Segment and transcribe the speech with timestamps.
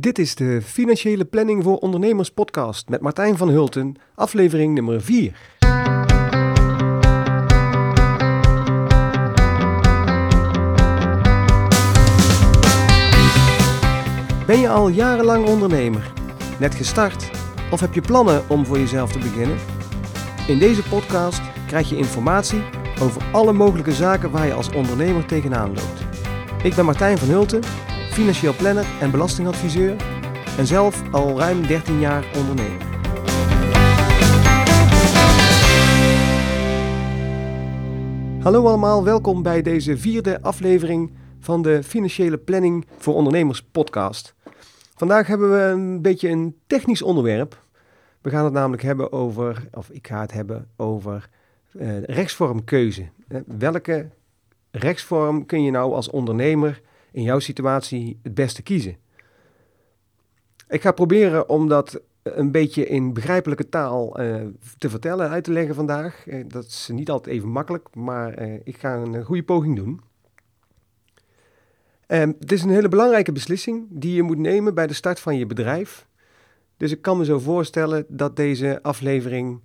[0.00, 5.36] Dit is de Financiële Planning voor Ondernemers podcast met Martijn van Hulten, aflevering nummer 4.
[14.46, 16.12] Ben je al jarenlang ondernemer?
[16.58, 17.30] Net gestart?
[17.70, 19.58] Of heb je plannen om voor jezelf te beginnen?
[20.46, 22.62] In deze podcast krijg je informatie
[23.02, 26.00] over alle mogelijke zaken waar je als ondernemer tegenaan loopt.
[26.62, 27.62] Ik ben Martijn van Hulten,
[28.10, 29.96] financieel planner en belastingadviseur
[30.58, 32.88] en zelf al ruim 13 jaar ondernemer.
[38.42, 44.34] Hallo allemaal, welkom bij deze vierde aflevering van de Financiële Planning voor Ondernemers podcast.
[44.94, 47.62] Vandaag hebben we een beetje een technisch onderwerp.
[48.20, 51.28] We gaan het namelijk hebben over, of ik ga het hebben over
[51.72, 53.08] uh, rechtsvormkeuze.
[53.28, 54.08] Uh, welke
[54.70, 56.80] rechtsvorm kun je nou als ondernemer
[57.12, 58.96] in jouw situatie het beste kiezen?
[60.68, 64.46] Ik ga proberen om dat een beetje in begrijpelijke taal uh,
[64.78, 66.24] te vertellen, uit te leggen vandaag.
[66.46, 70.00] dat is niet altijd even makkelijk, maar ik ga een goede poging doen.
[72.12, 75.36] Um, het is een hele belangrijke beslissing die je moet nemen bij de start van
[75.36, 76.06] je bedrijf.
[76.76, 79.60] Dus ik kan me zo voorstellen dat deze aflevering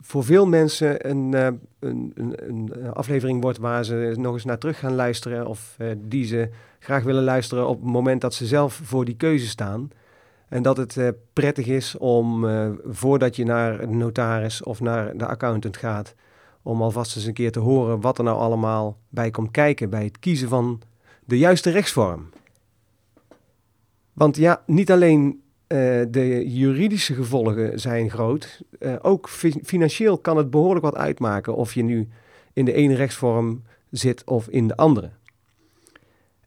[0.00, 1.46] voor veel mensen een, uh,
[1.78, 5.46] een, een, een, aflevering wordt waar ze nog eens naar terug gaan luisteren.
[5.46, 9.16] Of uh, die ze graag willen luisteren op het moment dat ze zelf voor die
[9.16, 9.90] keuze staan.
[10.48, 10.98] En dat het
[11.32, 12.46] prettig is om
[12.84, 16.14] voordat je naar de notaris of naar de accountant gaat,
[16.62, 20.04] om alvast eens een keer te horen wat er nou allemaal bij komt kijken bij
[20.04, 20.80] het kiezen van
[21.24, 22.28] de juiste rechtsvorm.
[24.12, 25.78] Want ja, niet alleen uh,
[26.08, 31.74] de juridische gevolgen zijn groot, uh, ook fi financieel kan het behoorlijk wat uitmaken of
[31.74, 32.08] je nu
[32.52, 35.10] in de ene rechtsvorm zit of in de andere.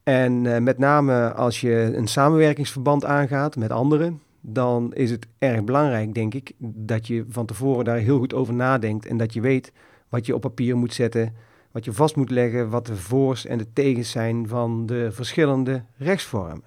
[0.04, 5.64] En uh, met name als je een samenwerkingsverband aangaat met anderen, dan is het erg
[5.64, 9.42] belangrijk, denk ik, dat je van tevoren daar heel goed over nadenkt en dat je
[9.42, 9.72] weet
[10.10, 11.34] wat je op papier moet zetten,
[11.72, 15.84] wat je vast moet leggen, wat de voor's en de tegens zijn van de verschillende
[15.98, 16.64] rechtsvormen.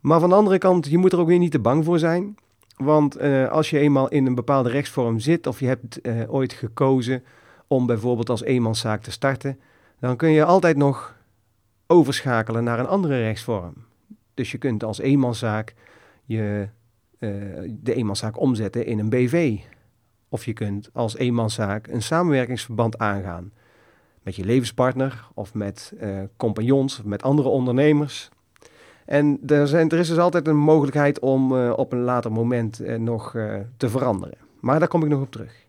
[0.00, 2.36] Maar van de andere kant, je moet er ook weer niet te bang voor zijn.
[2.76, 6.52] Want uh, als je eenmaal in een bepaalde rechtsvorm zit of je hebt uh, ooit
[6.52, 7.24] gekozen
[7.66, 9.60] om bijvoorbeeld als eenmanszaak te starten,
[9.98, 11.16] dan kun je altijd nog
[11.86, 13.74] overschakelen naar een andere rechtsvorm.
[14.34, 15.74] Dus je kunt als eenmanszaak
[16.24, 16.68] je,
[17.18, 17.30] uh,
[17.68, 19.58] de eenmanszaak omzetten in een BV.
[20.28, 23.52] Of je kunt als eenmanszaak een samenwerkingsverband aangaan
[24.22, 25.92] met je levenspartner of met
[26.36, 28.30] compagnons of met andere ondernemers.
[29.10, 32.80] En er, zijn, er is dus altijd een mogelijkheid om uh, op een later moment
[32.80, 34.38] uh, nog uh, te veranderen.
[34.60, 35.66] Maar daar kom ik nog op terug.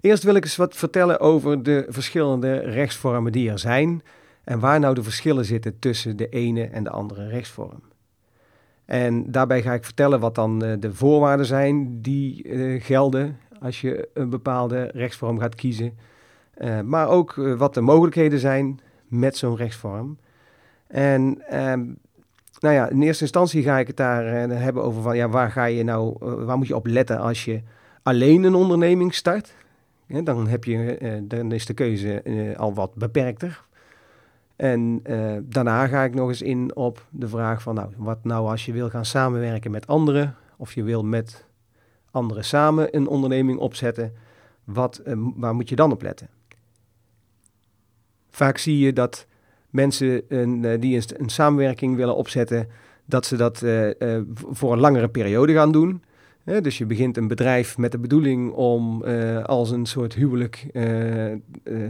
[0.00, 4.02] Eerst wil ik eens wat vertellen over de verschillende rechtsvormen die er zijn
[4.44, 7.82] en waar nou de verschillen zitten tussen de ene en de andere rechtsvorm.
[8.84, 12.44] En daarbij ga ik vertellen wat dan de voorwaarden zijn die
[12.80, 15.98] gelden als je een bepaalde rechtsvorm gaat kiezen.
[16.84, 20.16] maar ook wat de mogelijkheden zijn met zo'n rechtsvorm.
[20.92, 21.98] En um,
[22.60, 25.50] nou ja, in eerste instantie ga ik het daar uh, hebben over van ja, waar
[25.50, 27.62] ga je nou, uh, waar moet je op letten als je
[28.02, 29.54] alleen een onderneming start?
[30.06, 32.22] Dan, heb je, uh, dan is de keuze
[32.56, 33.64] al wat beperkter.
[34.56, 35.02] En
[35.42, 38.72] daarna ga ik nog eens in op de vraag van nou, wat nou als je
[38.72, 41.44] wil gaan samenwerken met anderen of je wil met
[42.10, 44.12] anderen samen een onderneming opzetten,
[44.64, 45.02] wat,
[45.36, 46.28] waar moet je dan op letten?
[48.30, 49.26] Vaak zie je dat
[49.72, 52.68] mensen een, uh, die een, samenwerking willen opzetten,
[53.04, 56.02] dat ze dat uh, uh, voor een langere periode gaan doen.
[56.44, 59.04] dus je begint een bedrijf met de bedoeling om
[59.44, 60.66] als een soort huwelijk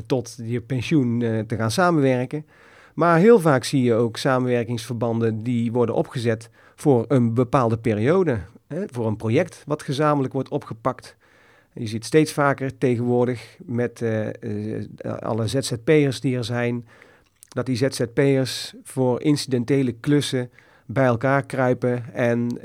[0.07, 2.47] tot je pensioen te gaan samenwerken.
[2.95, 8.39] Maar heel vaak zie je ook samenwerkingsverbanden die worden opgezet voor een bepaalde periode.
[8.69, 11.17] voor een project wat gezamenlijk wordt opgepakt.
[11.73, 14.05] Je ziet steeds vaker tegenwoordig met
[15.21, 16.85] alle ZZP'ers die er zijn,
[17.53, 20.51] dat die ZZP'ers voor incidentele klussen
[20.87, 22.65] bij elkaar kruipen en,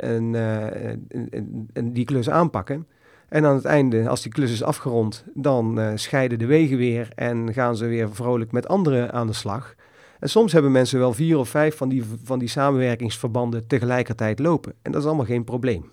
[1.74, 2.88] en, die klus aanpakken.
[3.30, 7.10] En aan het einde, als die klus is afgerond, dan uh, scheiden de wegen weer
[7.16, 9.76] en gaan ze weer vrolijk met anderen aan de slag.
[10.20, 14.74] En soms hebben mensen wel vier of vijf van die, van die samenwerkingsverbanden tegelijkertijd lopen.
[14.82, 15.92] En dat is allemaal geen probleem.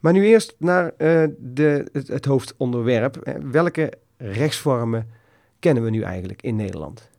[0.00, 3.38] Maar nu eerst naar uh, de, het hoofdonderwerp.
[3.50, 5.08] Welke rechtsvormen
[5.64, 7.10] kennen we nu eigenlijk in Nederland?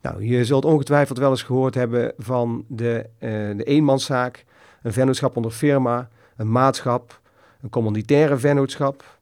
[0.00, 4.44] Nou, je zult ongetwijfeld wel eens gehoord hebben van de, uh, de eenmanszaak,
[4.82, 7.20] een vennootschap onder firma, een maatschap,
[7.62, 9.18] een commanditaire vennootschap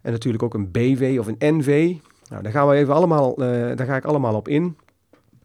[0.00, 1.96] en natuurlijk ook een BV of een NV.
[2.28, 4.76] Nou, daar gaan we even allemaal, uh, daar ga ik allemaal op in.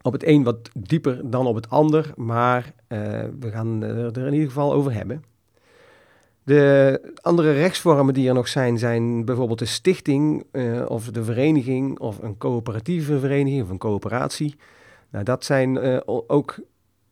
[0.02, 3.00] op het een wat dieper dan op het ander, maar uh,
[3.40, 5.24] we gaan er in ieder geval over hebben.
[6.46, 12.00] De andere rechtsvormen die er nog zijn, zijn bijvoorbeeld de stichting uh, of de vereniging
[12.00, 14.56] of een coöperatieve vereniging of een coöperatie.
[15.10, 16.60] Nou, dat zijn uh, ook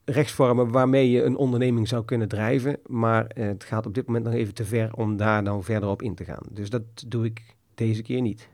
[0.06, 4.26] rechtsvormen waarmee je een onderneming zou kunnen drijven, maar uh, het gaat op dit moment
[4.26, 6.44] nog even te ver om daar dan verder op in te gaan.
[6.50, 8.50] Dus dat doe ik deze keer niet.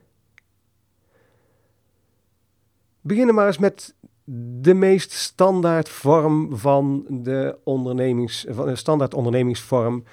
[3.02, 3.96] Beginnen maar eens met
[4.62, 10.04] de meest standaard vorm van de, ondernemings, van de standaard ondernemingsvorm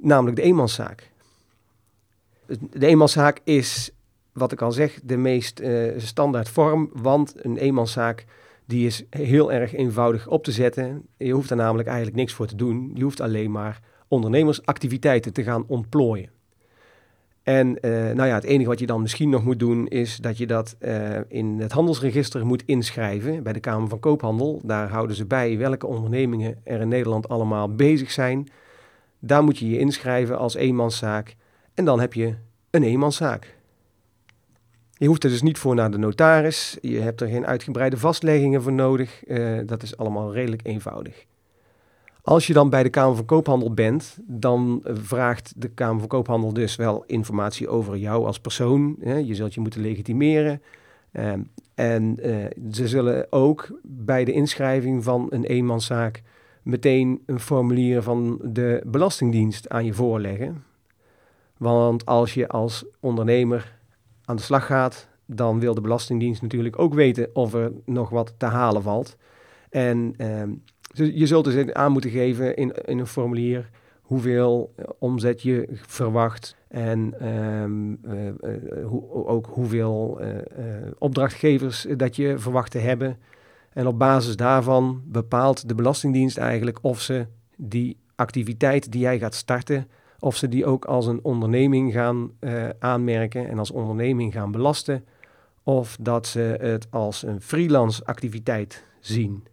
[0.00, 1.10] namelijk de eenmanszaak.
[2.72, 3.90] De eenmanszaak is,
[4.32, 8.24] wat ik al zeg, de meest uh, standaard vorm, want een eenmanszaak
[8.66, 11.06] die is heel erg eenvoudig op te zetten.
[11.16, 12.90] Je hoeft daar namelijk eigenlijk niks voor te doen.
[12.94, 16.30] Je hoeft alleen maar ondernemersactiviteiten te gaan ontplooien.
[17.42, 20.38] En uh, nou ja, het enige wat je dan misschien nog moet doen, is dat
[20.38, 24.60] je dat uh, in het handelsregister moet inschrijven bij de Kamer van Koophandel.
[24.64, 28.48] Daar houden ze bij welke ondernemingen er in Nederland allemaal bezig zijn.
[29.20, 31.36] Daar moet je je inschrijven als eenmanszaak
[31.74, 32.34] en dan heb je
[32.70, 33.58] een eenmanszaak.
[34.92, 38.62] Je hoeft er dus niet voor naar de notaris, je hebt er geen uitgebreide vastleggingen
[38.62, 41.24] voor nodig, uh, dat is allemaal redelijk eenvoudig.
[42.22, 46.52] Als je dan bij de Kamer van Koophandel bent, dan vraagt de Kamer van Koophandel
[46.52, 48.96] dus wel informatie over jou als persoon.
[49.24, 50.62] Je zult je moeten legitimeren.
[51.12, 51.32] Uh,
[51.74, 56.22] en uh, ze zullen ook bij de inschrijving van een eenmanszaak
[56.70, 60.64] meteen een formulier van de Belastingdienst aan je voorleggen.
[61.56, 63.78] Want als je als ondernemer
[64.24, 68.34] aan de slag gaat, dan wil de Belastingdienst natuurlijk ook weten of er nog wat
[68.36, 69.16] te halen valt.
[69.70, 70.42] En uh,
[71.14, 73.70] je zult dus aan moeten geven in, in een formulier
[74.00, 80.20] hoeveel omzet je verwacht en um, uh, uh, hoe, ook hoeveel
[80.98, 83.18] opdrachtgevers dat je verwacht te hebben.
[83.72, 87.26] En op basis daarvan bepaalt de Belastingdienst eigenlijk of ze
[87.56, 89.88] die activiteit die jij gaat starten,
[90.18, 95.04] of ze die ook als een onderneming gaan uh, aanmerken en als onderneming gaan belasten,
[95.62, 99.44] of dat ze het als een freelance activiteit zien.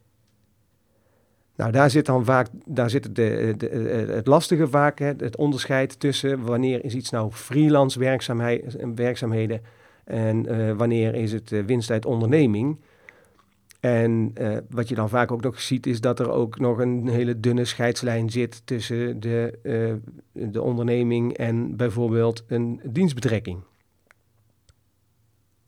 [1.55, 3.67] Nou, daar zit dan vaak, daar zit de, de,
[4.11, 7.99] het lastige vaak, hè, het onderscheid tussen wanneer is iets nou freelance
[8.95, 9.61] werkzaamheden
[10.05, 12.79] en wanneer is het winst uit onderneming.
[13.87, 17.07] En uh, wat je dan vaak ook nog ziet, is dat er ook nog een
[17.07, 23.59] hele dunne scheidslijn zit tussen de, uh, de onderneming en bijvoorbeeld een dienstbetrekking.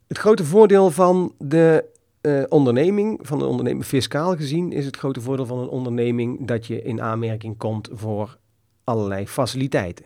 [0.07, 1.85] Het grote voordeel van de
[2.21, 6.65] uh, onderneming, van een onderneming fiscaal gezien, is het grote voordeel van een onderneming dat
[6.65, 8.37] je in aanmerking komt voor
[8.83, 10.05] allerlei faciliteiten.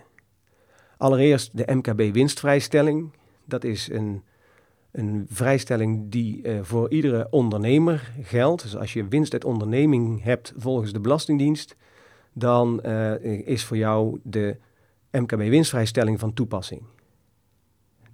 [0.98, 3.12] Allereerst de MKB winstvrijstelling.
[3.46, 4.24] Dat is een
[4.94, 8.62] een vrijstelling die uh, voor iedere ondernemer geldt.
[8.62, 11.76] Dus als je winst uit onderneming hebt volgens de Belastingdienst,
[12.34, 14.58] dan uh, is voor jou de
[15.12, 16.82] MKB-winstvrijstelling van toepassing.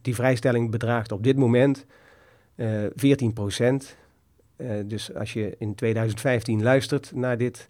[0.02, 1.86] Die vrijstelling bedraagt op dit moment
[2.56, 3.96] uh, 14 procent.
[4.86, 7.70] dus als je in 2015 luistert naar, dit,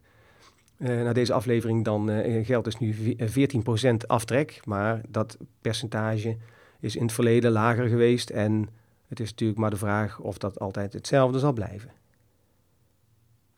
[0.78, 2.10] naar deze aflevering, dan
[2.44, 4.62] geldt dus nu 14 procent aftrek.
[4.66, 6.38] Maar dat percentage
[6.80, 8.70] is in het verleden lager geweest en
[9.10, 11.92] het is natuurlijk maar de vraag of dat altijd hetzelfde zal blijven.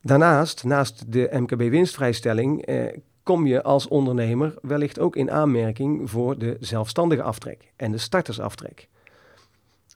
[0.01, 6.57] Daarnaast, naast de MKB-winstvrijstelling, eh, kom je als ondernemer wellicht ook in aanmerking voor de
[6.59, 8.89] zelfstandige aftrek en de startersaftrek.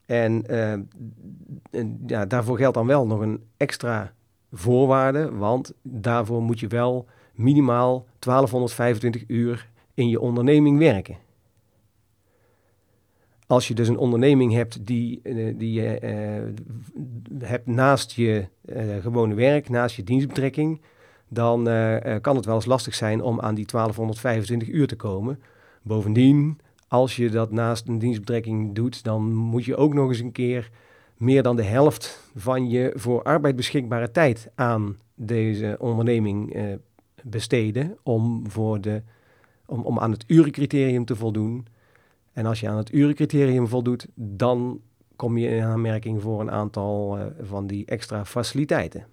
[0.05, 0.79] En eh,
[2.07, 4.13] ja, daarvoor geldt dan wel nog een extra
[4.51, 11.17] voorwaarde, want daarvoor moet je wel minimaal 1225 uur in je onderneming werken.
[13.47, 18.95] Als je dus een onderneming hebt die, uh, die je uh, hebt naast je uh,
[19.01, 20.81] gewone werk, naast je dienstbetrekking,
[21.27, 21.63] dan
[22.21, 25.39] kan het wel eens lastig zijn om aan die 1225 uur te komen.
[25.81, 30.31] Bovendien, als je dat naast een dienstbetrekking doet, dan moet je ook nog eens een
[30.31, 30.69] keer
[31.17, 36.57] meer dan de helft van je voor arbeid beschikbare tijd aan deze onderneming
[37.23, 39.01] besteden om, voor de,
[39.65, 41.67] om, om aan het urencriterium te voldoen.
[42.35, 44.81] En als je aan het urencriterium voldoet, dan
[45.15, 49.07] kom je in aanmerking voor een aantal uh, van die extra faciliteiten.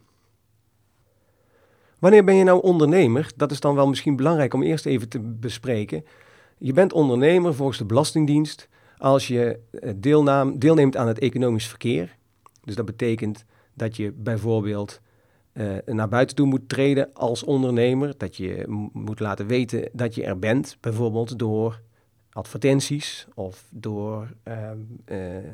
[1.99, 3.31] Wanneer ben je nou ondernemer?
[3.37, 6.05] Dat is dan wel misschien belangrijk om eerst even te bespreken.
[6.59, 12.17] Je bent ondernemer volgens de Belastingdienst als je eh, deelnaam, deelneemt aan het economisch verkeer.
[12.65, 15.01] Dus dat betekent dat je bijvoorbeeld
[15.53, 18.15] uh, naar buiten toe moet treden als ondernemer.
[18.17, 21.81] Dat je moet laten weten dat je er bent, bijvoorbeeld door
[22.33, 25.45] advertenties of door ehm, eh, eh,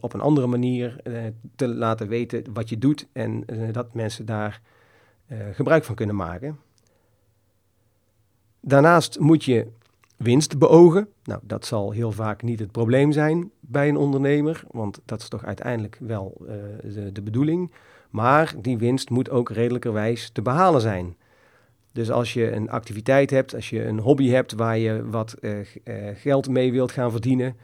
[0.00, 1.22] op een andere manier eh,
[1.56, 4.60] te laten weten wat je doet en dat mensen daar
[5.52, 6.58] gebruik van kunnen maken.
[8.60, 9.66] Daarnaast moet je
[10.16, 11.08] winst beogen.
[11.24, 15.28] Nou, dat zal heel vaak niet het probleem zijn bij een ondernemer, want dat is
[15.28, 16.36] toch uiteindelijk wel
[16.82, 17.72] de, de bedoeling.
[18.10, 21.16] Maar die winst moet ook redelijkerwijs te behalen zijn.
[21.92, 25.58] Dus als je een activiteit hebt, als je een hobby hebt waar je wat uh,
[26.14, 27.56] geld mee wilt gaan verdienen,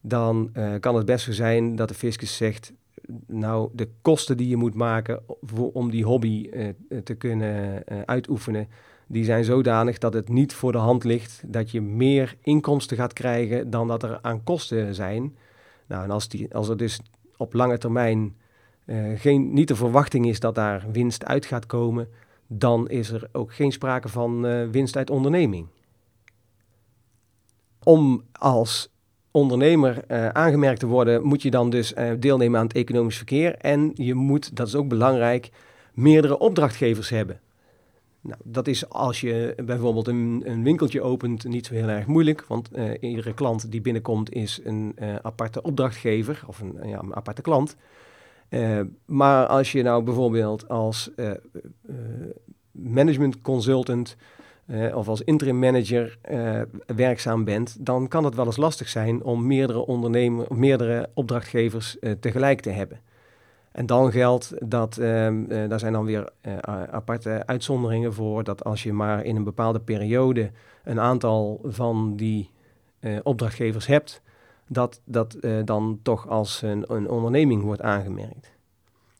[0.00, 2.72] dan uh, kan het best zo zijn dat de fiscus zegt,
[3.26, 5.22] nou de kosten die je moet maken
[5.72, 6.50] om die hobby
[7.04, 8.68] te kunnen uitoefenen,
[9.06, 13.12] die zijn zodanig dat het niet voor de hand ligt dat je meer inkomsten gaat
[13.12, 15.36] krijgen dan dat er aan kosten zijn.
[15.86, 17.00] Nou, en als, die, als er dus
[17.36, 18.36] op lange termijn
[19.14, 22.08] geen, niet de verwachting is dat daar winst uit gaat komen,
[22.52, 25.66] dan is er ook geen sprake van uh, winst uit onderneming.
[27.82, 28.92] Om als
[29.30, 33.54] ondernemer uh, aangemerkt te worden, moet je dan dus uh, deelnemen aan het economisch verkeer.
[33.54, 35.50] En je moet, dat is ook belangrijk,
[35.94, 37.40] meerdere opdrachtgevers hebben.
[38.20, 42.44] Nou, dat is als je bijvoorbeeld een, een, winkeltje opent niet zo heel erg moeilijk,
[42.46, 47.76] want iedere klant die binnenkomt is een aparte opdrachtgever of een, ja, een aparte klant.
[48.50, 51.30] Uh, maar als je nou bijvoorbeeld als uh,
[52.70, 54.16] management consultant
[54.94, 56.18] of als interim manager
[56.86, 62.60] werkzaam bent, dan kan het wel eens lastig zijn om meerdere ondernemers, meerdere opdrachtgevers tegelijk
[62.60, 63.00] te hebben.
[63.72, 66.30] En dan geldt dat, ehm, daar zijn dan weer
[66.90, 70.50] aparte uitzonderingen voor, dat als je maar in een bepaalde periode
[70.84, 72.50] een aantal van die
[73.22, 74.22] opdrachtgevers hebt,
[74.72, 78.52] dat dat uh, dan toch als een, een, onderneming wordt aangemerkt.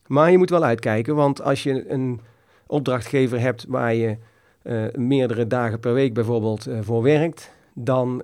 [0.06, 2.20] Maar je moet wel uitkijken, want als je een
[2.66, 4.16] opdrachtgever hebt waar je
[4.62, 8.22] uh, meerdere dagen per week bijvoorbeeld uh, voor werkt, dan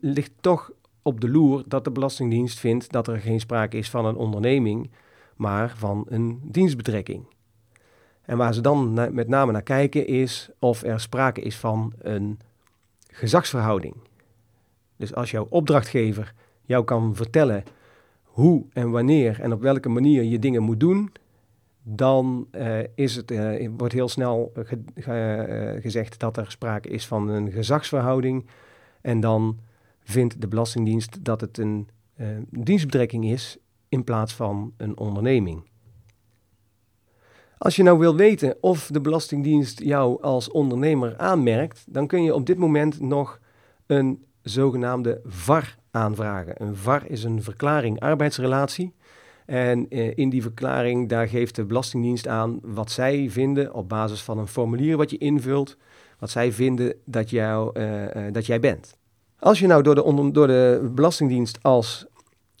[0.00, 0.70] ligt toch
[1.02, 4.90] op de loer dat de Belastingdienst vindt dat er geen sprake is van een onderneming,
[5.36, 7.24] maar van een dienstbetrekking.
[8.22, 12.38] En waar ze dan met name naar kijken is of er sprake is van een
[13.10, 13.94] gezagsverhouding.
[14.96, 16.34] Dus als jouw opdrachtgever
[16.64, 17.64] jou kan vertellen
[18.22, 21.12] hoe en wanneer en op welke manier je dingen moet doen,
[21.82, 24.64] dan uh, is het, uh, wordt heel snel uh,
[25.80, 28.46] gezegd dat er sprake is van een gezagsverhouding.
[29.00, 29.58] En dan
[30.02, 31.88] vindt de Belastingdienst dat het een
[32.50, 35.62] dienstbetrekking is in plaats van een onderneming.
[37.58, 42.34] Als je nou wil weten of de Belastingdienst jou als ondernemer aanmerkt, dan kun je
[42.34, 43.40] op dit moment nog
[43.86, 46.62] een zogenaamde VAR aanvragen.
[46.62, 48.94] Een VAR is een verklaring arbeidsrelatie.
[49.46, 54.22] En eh, in die verklaring, daar geeft de Belastingdienst aan wat zij vinden op basis
[54.22, 55.76] van een formulier wat je invult,
[56.18, 58.96] wat zij vinden dat, jou, uh, uh, dat jij bent.
[59.38, 62.06] Als je nou door de, door de Belastingdienst als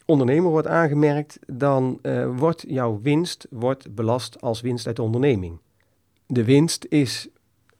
[0.04, 2.00] ondernemer wordt aangemerkt, dan
[2.36, 5.58] wordt jouw winst wordt belast als winst uit de onderneming.
[6.26, 7.28] De winst is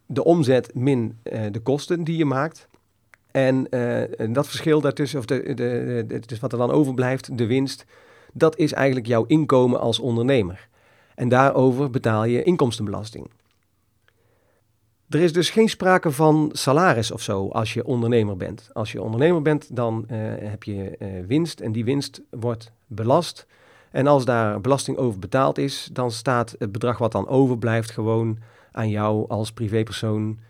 [0.07, 1.19] de omzet min
[1.51, 2.69] de kosten die je maakt.
[3.35, 7.47] En, uh, en dat verschil daartussen, of de, de, dus wat er dan overblijft, de
[7.47, 7.85] winst,
[8.33, 10.69] dat is eigenlijk jouw inkomen als ondernemer.
[11.15, 13.31] En daarover betaal je inkomstenbelasting.
[15.09, 18.69] Er is dus geen sprake van salaris of zo als je ondernemer bent.
[18.73, 23.47] Als je ondernemer bent, dan uh, heb je uh, winst en die winst wordt belast.
[23.91, 28.39] En als daar belasting over betaald is, dan staat het bedrag wat dan overblijft gewoon
[28.73, 30.45] aan jou als privépersoon eh,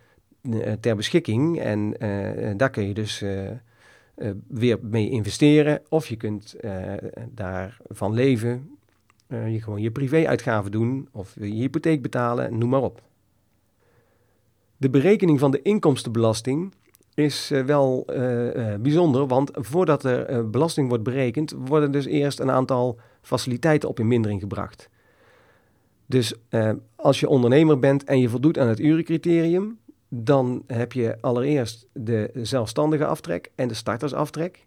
[0.81, 1.61] ter beschikking.
[1.61, 3.51] En uh, daar kun je dus uh,
[4.49, 5.83] weer mee investeren.
[5.89, 6.57] Of je kunt
[7.31, 8.79] daarvan leven.
[9.29, 11.09] je gewoon je privéuitgaven doen.
[11.13, 13.03] Of je hypotheek betalen, noem maar op.
[14.77, 16.75] De berekening van de inkomstenbelasting
[17.15, 18.05] is wel
[18.81, 19.27] bijzonder.
[19.27, 24.41] Want voordat er belasting wordt berekend, worden dus eerst een aantal faciliteiten op in mindering
[24.41, 24.89] gebracht.
[26.07, 26.35] Dus
[26.97, 29.79] als je ondernemer bent en je voldoet aan het urencriterium,
[30.23, 34.67] dan heb je allereerst de zelfstandige aftrek en de startersaftrek.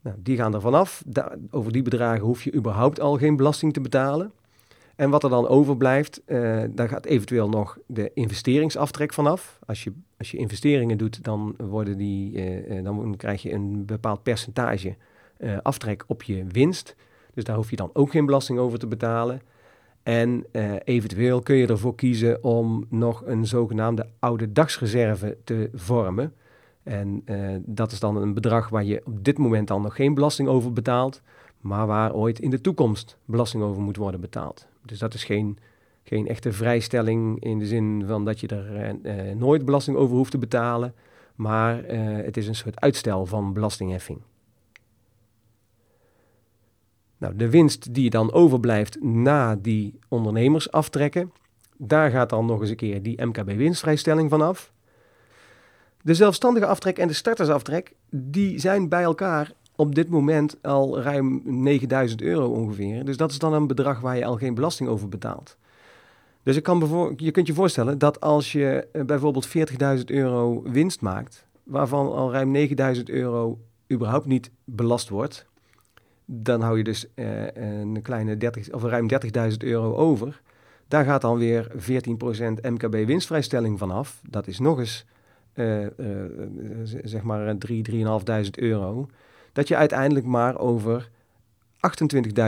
[0.00, 1.04] Nou, die gaan er vanaf.
[1.50, 4.32] over die bedragen hoef je überhaupt al geen belasting te betalen.
[4.96, 9.58] En wat er dan overblijft, uh, daar gaat eventueel nog de investeringsaftrek vanaf.
[9.66, 12.32] Als je, als je investeringen doet, dan, worden die,
[12.68, 14.96] uh, dan krijg je een bepaald percentage
[15.62, 16.96] aftrek op je winst.
[17.34, 19.42] Dus daar hoef je dan ook geen belasting over te betalen.
[20.06, 26.34] En uh, eventueel kun je ervoor kiezen om nog een zogenaamde oude dagsreserve te vormen.
[26.82, 30.14] En uh, dat is dan een bedrag waar je op dit moment dan nog geen
[30.14, 31.22] belasting over betaalt,
[31.60, 34.66] maar waar ooit in de toekomst belasting over moet worden betaald.
[34.84, 35.58] Dus dat is geen,
[36.02, 40.30] geen echte vrijstelling in de zin van dat je er uh, nooit belasting over hoeft
[40.30, 40.94] te betalen,
[41.34, 41.84] maar
[42.24, 44.20] het is een soort uitstel van belastingheffing.
[47.18, 51.32] Nou, de winst die dan overblijft na die ondernemers aftrekken,
[51.76, 54.72] daar gaat dan nog eens een keer die MKB-winstvrijstelling vanaf.
[56.02, 61.40] De zelfstandige aftrek en de startersaftrek, die zijn bij elkaar op dit moment al ruim
[61.44, 63.04] 9000 euro ongeveer.
[63.04, 65.56] Dus dat is dan een bedrag waar je al geen belasting over betaalt.
[66.42, 69.48] Dus ik kan je kunt je voorstellen dat als je eh, bijvoorbeeld
[69.98, 73.58] 40.000 euro winst maakt, waarvan al ruim 9000 euro
[73.92, 75.46] überhaupt niet belast wordt,
[76.26, 79.08] dan hou je dus uh, een kleine 30 of ruim
[79.50, 80.40] 30.000 euro over.
[80.88, 81.76] Daar gaat dan weer 14%
[82.62, 84.20] MKB winstvrijstelling vanaf.
[84.28, 85.06] Dat is nog eens
[85.54, 85.88] uh, uh,
[86.82, 89.06] zeg maar 3, 3.500 euro.
[89.52, 91.10] Dat je uiteindelijk maar over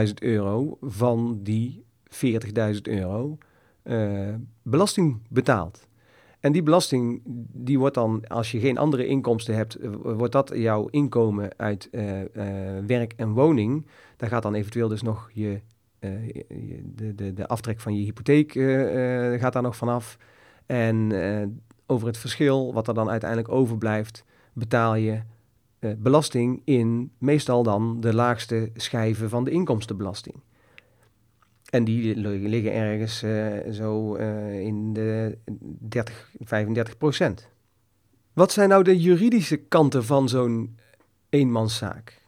[0.07, 3.37] 28.000 euro van die 40.000 euro
[4.61, 5.88] belasting betaalt.
[6.39, 7.21] En die belasting,
[7.53, 11.87] die wordt dan, als je geen andere inkomsten hebt, eh, wordt dat jouw inkomen uit
[11.91, 12.25] uh, uh,
[12.87, 13.87] werk en woning.
[14.17, 15.61] Daar gaat dan eventueel dus nog je,
[15.99, 18.51] de, de, de aftrek van je hypotheek
[19.41, 20.17] gaat daar nog vanaf.
[20.65, 21.11] En
[21.85, 25.21] over het verschil, wat er dan uiteindelijk overblijft, betaal je
[25.97, 30.35] belasting in meestal dan de laagste schijven van de inkomstenbelasting.
[31.69, 32.15] En die
[32.49, 35.37] liggen ergens uh, zo uh, in de
[35.79, 37.49] 30, 35 procent.
[38.33, 40.77] Wat zijn nou de juridische kanten van zo'n
[41.29, 42.21] eenmanszaak?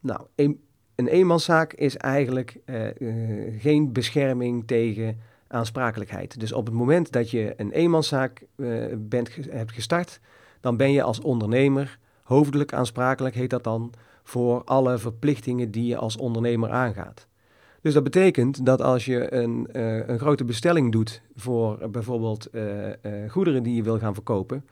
[0.00, 0.60] Nou, een,
[0.94, 2.86] een eenmanszaak is eigenlijk uh,
[3.58, 5.18] geen bescherming tegen
[5.48, 6.40] aansprakelijkheid.
[6.40, 8.46] Dus op het moment dat je een eenmanszaak
[8.96, 10.20] bent, hebt gestart,
[10.60, 13.92] dan ben je als ondernemer hoofdelijk aansprakelijk, heet dat dan,
[14.22, 17.27] voor alle verplichtingen die je als ondernemer aangaat.
[17.88, 22.86] Dus dat betekent dat als je een, uh, een grote bestelling doet voor bijvoorbeeld uh,
[22.86, 22.92] uh,
[23.28, 24.64] goederen die je wil gaan verkopen,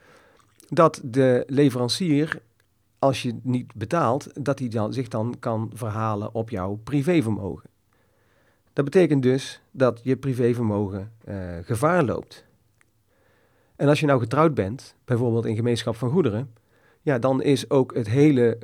[0.68, 2.40] dat de leverancier,
[2.98, 7.70] als je niet betaalt, dat hij dan, zich dan kan verhalen op jouw privévermogen.
[8.72, 11.12] Dat betekent dus dat je privévermogen
[11.62, 12.44] gevaar loopt.
[13.76, 16.50] En als je nou getrouwd bent, bijvoorbeeld in gemeenschap van goederen,
[17.02, 18.58] ja, dan is ook het hele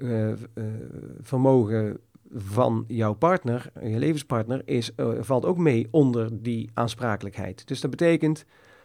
[1.23, 2.01] vermogen
[2.35, 7.67] van jouw partner, je levenspartner, is, uh, valt ook mee onder die aansprakelijkheid.
[7.67, 8.45] Dus dat betekent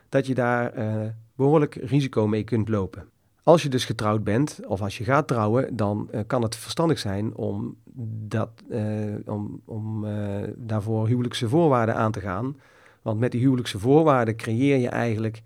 [0.10, 1.06] dat je daar uh,
[1.36, 3.06] behoorlijk risico mee kunt lopen.
[3.44, 7.00] Als je dus getrouwd bent of als je gaat trouwen, dan uh, kan het verstandig
[7.00, 7.76] zijn om,
[8.28, 8.50] dat,
[9.26, 10.06] om, om
[10.56, 12.58] daarvoor huwelijkse voorwaarden aan te gaan.
[13.02, 15.42] Want met die huwelijkse voorwaarden creëer je eigenlijk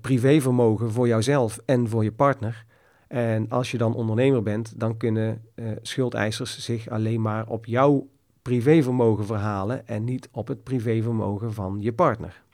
[0.00, 2.65] privévermogen voor jouzelf en voor je partner.
[3.06, 8.08] En als je dan ondernemer bent, dan kunnen uh, schuldeisers zich alleen maar op jouw
[8.42, 12.44] privévermogen verhalen en niet op het privévermogen van je partner.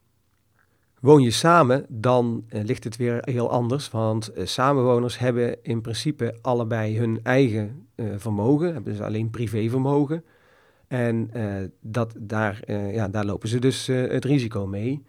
[1.00, 5.80] Woon je samen, dan uh, ligt het weer heel anders, want uh, samenwoners hebben in
[5.80, 7.86] principe allebei hun eigen
[8.16, 10.24] vermogen, hebben dus alleen privévermogen.
[10.88, 11.30] En
[11.80, 15.04] dat, daar, ja, daar lopen ze dus het risico mee.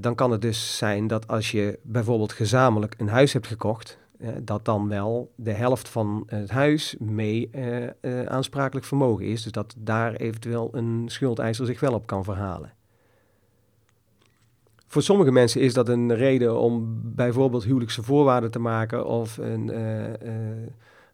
[0.00, 3.98] dan kan het dus zijn dat als je bijvoorbeeld gezamenlijk een huis hebt gekocht,
[4.42, 7.50] dat dan wel de helft van het huis mee
[8.00, 9.42] uh, aansprakelijk vermogen is.
[9.42, 12.72] Dus dat daar eventueel een schuldeiser zich wel op kan verhalen.
[14.86, 19.72] Voor sommige mensen is dat een reden om bijvoorbeeld huwelijkse voorwaarden te maken of een,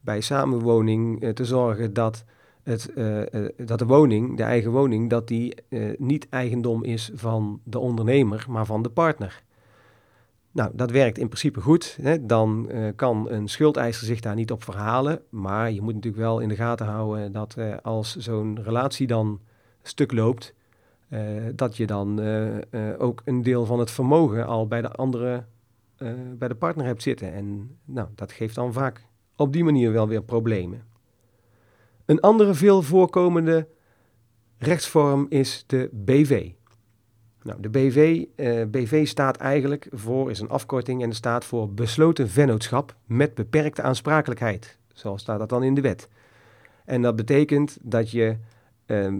[0.01, 2.25] bij samenwoning te zorgen dat,
[2.63, 2.93] het,
[3.57, 5.55] dat de woning, de eigen woning, dat die
[5.97, 9.43] niet eigendom is van de ondernemer, maar van de partner.
[10.57, 11.99] Nou, dat werkt in principe goed.
[12.03, 12.27] Hè.
[12.27, 15.23] Dan uh, kan een schuldeiser zich daar niet op verhalen.
[15.29, 19.41] Maar je moet natuurlijk wel in de gaten houden dat uh, als zo'n relatie dan
[19.83, 20.55] stuk loopt,
[21.09, 21.21] uh,
[21.55, 22.21] dat je dan
[22.99, 25.45] ook een deel van het vermogen al bij de andere,
[26.39, 27.33] bij de partner hebt zitten.
[27.33, 30.83] En nou, dat geeft dan vaak op die manier wel weer problemen.
[32.05, 33.69] Een andere veel voorkomende
[34.59, 36.51] rechtsvorm is de BV.
[37.47, 42.29] Nou, de BV, eh, BV staat eigenlijk voor, is een afkorting en staat voor besloten
[42.29, 44.79] vennootschap met beperkte aansprakelijkheid.
[44.93, 46.09] Zo staat dat dan in de wet.
[46.85, 48.37] En dat betekent dat, je,
[48.87, 49.15] uh, uh,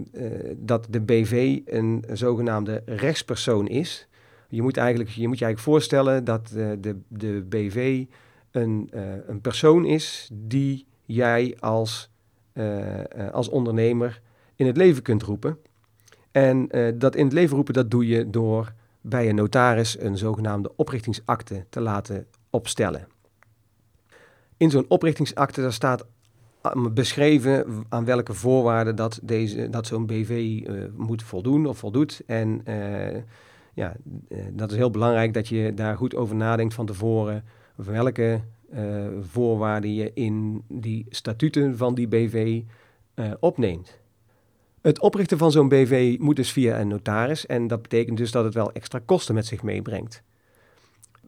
[0.55, 4.07] dat de BV een zogenaamde rechtspersoon is.
[4.49, 8.05] Je moet, eigenlijk, je moet je eigenlijk voorstellen dat de, de BV
[8.51, 8.89] een,
[9.27, 12.09] een persoon is die jij als,
[13.31, 14.21] als ondernemer
[14.55, 15.57] in het leven kunt roepen.
[16.31, 20.17] En uh, dat in het leven roepen, dat doe je door bij een notaris een
[20.17, 23.07] zogenaamde oprichtingsakte te laten opstellen.
[24.57, 26.05] In zo'n oprichtingsakte daar staat
[26.93, 32.21] beschreven aan welke voorwaarden dat, deze, dat zo'n BV eh, moet voldoen of voldoet.
[32.25, 32.61] En
[33.73, 33.95] ja,
[34.51, 37.43] dat is heel belangrijk dat je daar goed over nadenkt van tevoren.
[37.75, 38.41] Welke
[39.21, 42.61] voorwaarden je in die statuten van die BV
[43.39, 43.99] opneemt.
[44.87, 48.43] Het oprichten van zo'n BV moet dus via een notaris en dat betekent dus dat
[48.43, 50.23] het wel extra kosten met zich meebrengt.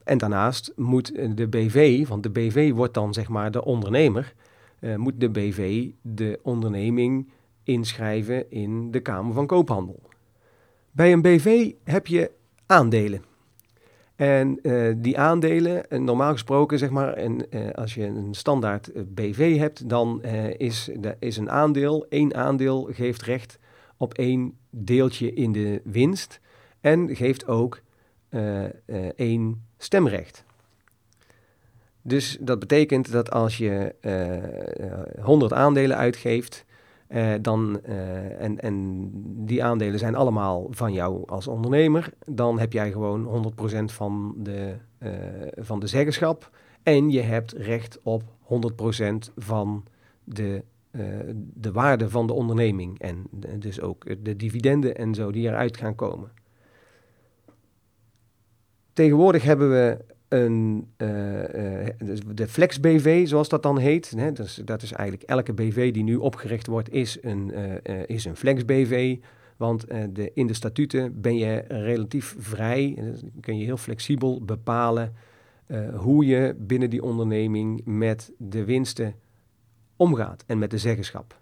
[0.04, 4.34] En daarnaast moet de BV, want de BV wordt dan zeg maar de ondernemer,
[4.80, 7.30] uh, moet de BV de onderneming
[7.64, 10.00] inschrijven in de Kamer van Koophandel.
[10.92, 12.32] Bij een BV heb je
[12.66, 13.29] aandelen.
[14.20, 18.92] En uh, die aandelen, uh, normaal gesproken zeg maar, en, uh, als je een standaard
[19.16, 20.24] BV hebt, dan
[20.58, 23.60] is, is een aandeel, één aandeel geeft recht
[23.98, 26.40] op één deeltje in de winst
[26.82, 27.82] en geeft ook
[29.16, 30.44] één stemrecht.
[32.02, 33.96] Dus dat betekent dat als je
[35.18, 36.66] uh, 100 aandelen uitgeeft,
[37.10, 39.10] uh, dan, uh, en, en
[39.46, 44.76] die aandelen zijn allemaal van jou als ondernemer, dan heb jij gewoon 100% van de,
[45.00, 45.12] uh,
[45.56, 46.58] van de zeggenschap.
[46.84, 49.84] En je hebt recht op 100% van
[50.24, 50.64] de,
[51.54, 53.00] de waarde van de onderneming.
[53.00, 53.28] En
[53.60, 56.32] dus ook de dividenden en zo die eruit gaan komen.
[58.94, 61.88] Tegenwoordig hebben we een, uh, uh,
[62.34, 64.14] de Flex BV, zoals dat dan heet.
[64.18, 67.52] Hè, dus dat is eigenlijk elke BV die nu opgericht wordt, is een,
[67.90, 69.18] uh, is een Flex BV.
[69.58, 75.14] Want de, in de statuten ben je relatief vrij, dus kun je heel flexibel bepalen
[75.96, 79.16] hoe je binnen die onderneming met de winsten
[79.96, 81.38] omgaat en met de zeggenschap.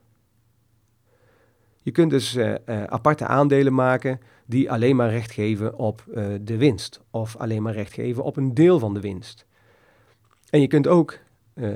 [1.88, 6.26] Je kunt dus uh, uh, aparte aandelen maken die alleen maar recht geven op uh,
[6.42, 9.46] de winst of alleen maar recht geven op een deel van de winst.
[10.50, 11.18] En je kunt ook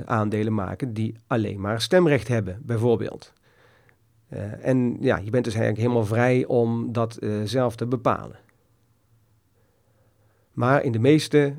[0.04, 3.32] aandelen maken die alleen maar stemrecht hebben, bijvoorbeeld.
[4.60, 8.38] en ja, je bent dus eigenlijk helemaal vrij om dat zelf te bepalen.
[10.52, 11.54] Maar in de meeste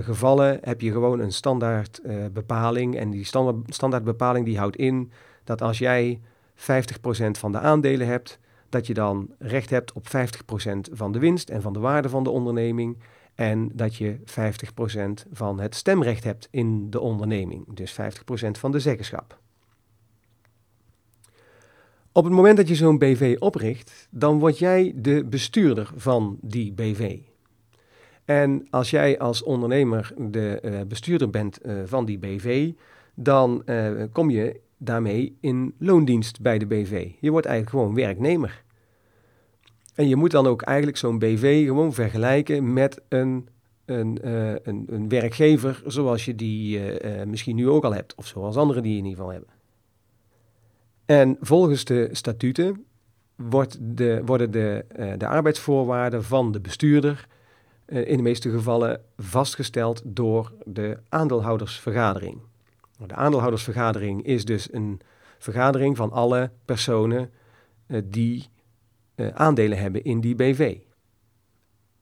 [0.00, 2.00] gevallen heb je gewoon een standaard
[2.32, 2.96] bepaling.
[2.96, 5.10] En die standaard, standaard bepaling die houdt in
[5.44, 6.20] dat als jij
[6.56, 6.60] 50%
[7.30, 8.38] van de aandelen hebt,
[8.68, 10.10] dat je dan recht hebt op 50%
[10.92, 12.98] van de winst en van de waarde van de onderneming.
[13.34, 18.80] En dat je 50% van het stemrecht hebt in de onderneming, dus 50% van de
[18.80, 19.38] zeggenschap.
[22.12, 26.72] Op het moment dat je zo'n BV opricht, dan word jij de bestuurder van die
[26.72, 27.18] BV.
[28.24, 32.72] En als jij als ondernemer de uh, bestuurder bent uh, van die BV,
[33.14, 37.10] dan uh, kom je daarmee in loondienst bij de BV.
[37.20, 38.64] Je wordt eigenlijk gewoon werknemer.
[39.94, 43.48] En je moet dan ook eigenlijk zo'n BV gewoon vergelijken met een,
[43.84, 48.14] een, uh, een, een, werkgever zoals je die uh, uh, misschien nu ook al hebt,
[48.14, 49.50] of zoals anderen die in ieder geval hebben.
[51.04, 52.84] En volgens de statuten
[53.36, 54.84] wordt de, worden de,
[55.18, 57.28] de arbeidsvoorwaarden van de bestuurder
[57.86, 62.40] in de meeste gevallen vastgesteld door de aandeelhoudersvergadering.
[62.96, 65.00] De aandeelhoudersvergadering is dus een
[65.38, 67.30] vergadering van alle personen
[67.88, 68.48] uh, die
[69.16, 70.78] uh, aandelen hebben in die BV.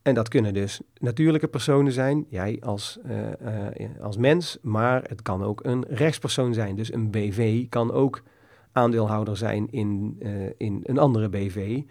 [0.03, 5.43] En dat kunnen dus natuurlijke personen zijn, jij als, uh, als mens, maar het kan
[5.43, 6.77] ook een rechtspersoon zijn.
[6.77, 8.23] Dus een BV kan ook
[8.73, 10.17] aandeelhouder zijn in,
[10.57, 11.83] in een andere BV.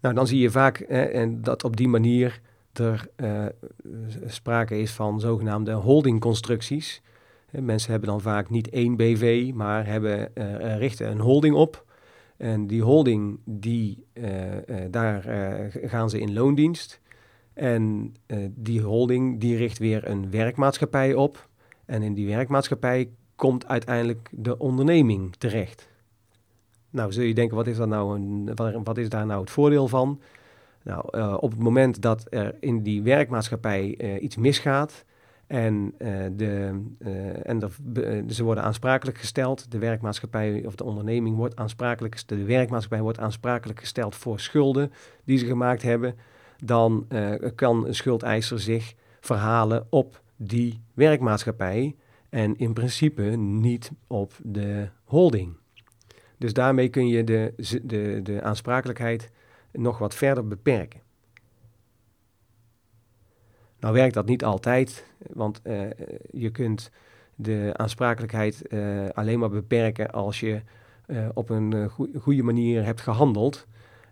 [0.00, 2.40] Nou, dan zie je vaak en dat op die manier
[2.72, 3.08] er
[4.26, 7.02] sprake is van zogenaamde holdingconstructies.
[7.60, 11.84] Mensen hebben dan vaak niet één BV, maar hebben, uh, richten een holding op.
[12.36, 14.26] En die holding, die, uh,
[14.90, 15.22] daar
[15.84, 17.00] gaan ze in loondienst.
[17.54, 18.14] En
[18.50, 21.48] die holding, die richt weer een werkmaatschappij op.
[21.84, 25.88] En in die werkmaatschappij komt uiteindelijk de onderneming terecht.
[26.90, 29.88] Nou, zul je denken, wat is, dat nou een, wat is daar nou het voordeel
[29.88, 30.20] van?
[30.82, 35.04] Nou, op het moment dat er in die werkmaatschappij iets misgaat,
[35.52, 39.70] en, uh, de, uh, en de, ze worden aansprakelijk gesteld.
[39.70, 44.92] De werkmaatschappij of de onderneming wordt aansprakelijk De werkmaatschappij wordt aansprakelijk gesteld voor schulden
[45.24, 46.14] die ze gemaakt hebben.
[46.56, 47.06] Dan
[47.54, 51.96] kan een schuldeiser zich verhalen op die werkmaatschappij.
[52.28, 55.56] En in principe niet op de holding.
[56.38, 59.30] Dus daarmee kun je de, de, de aansprakelijkheid
[59.72, 61.00] nog wat verder beperken.
[63.82, 65.80] Nou werkt dat niet altijd, want uh,
[66.30, 66.90] je kunt
[67.34, 70.60] de aansprakelijkheid uh, alleen maar beperken als je
[71.06, 71.90] uh, op een
[72.20, 73.66] goede manier hebt gehandeld.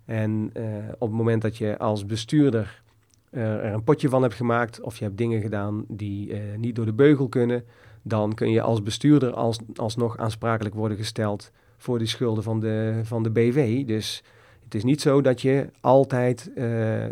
[0.05, 0.53] En
[0.99, 2.83] op het moment dat je als bestuurder
[3.31, 6.93] er een potje van hebt gemaakt of je hebt dingen gedaan die niet door de
[6.93, 7.65] beugel kunnen,
[8.03, 13.01] dan kun je als bestuurder als, alsnog aansprakelijk worden gesteld voor de schulden van de,
[13.03, 13.85] van de BV.
[13.85, 14.23] Dus
[14.71, 17.11] het is niet zo dat je altijd uh, uh,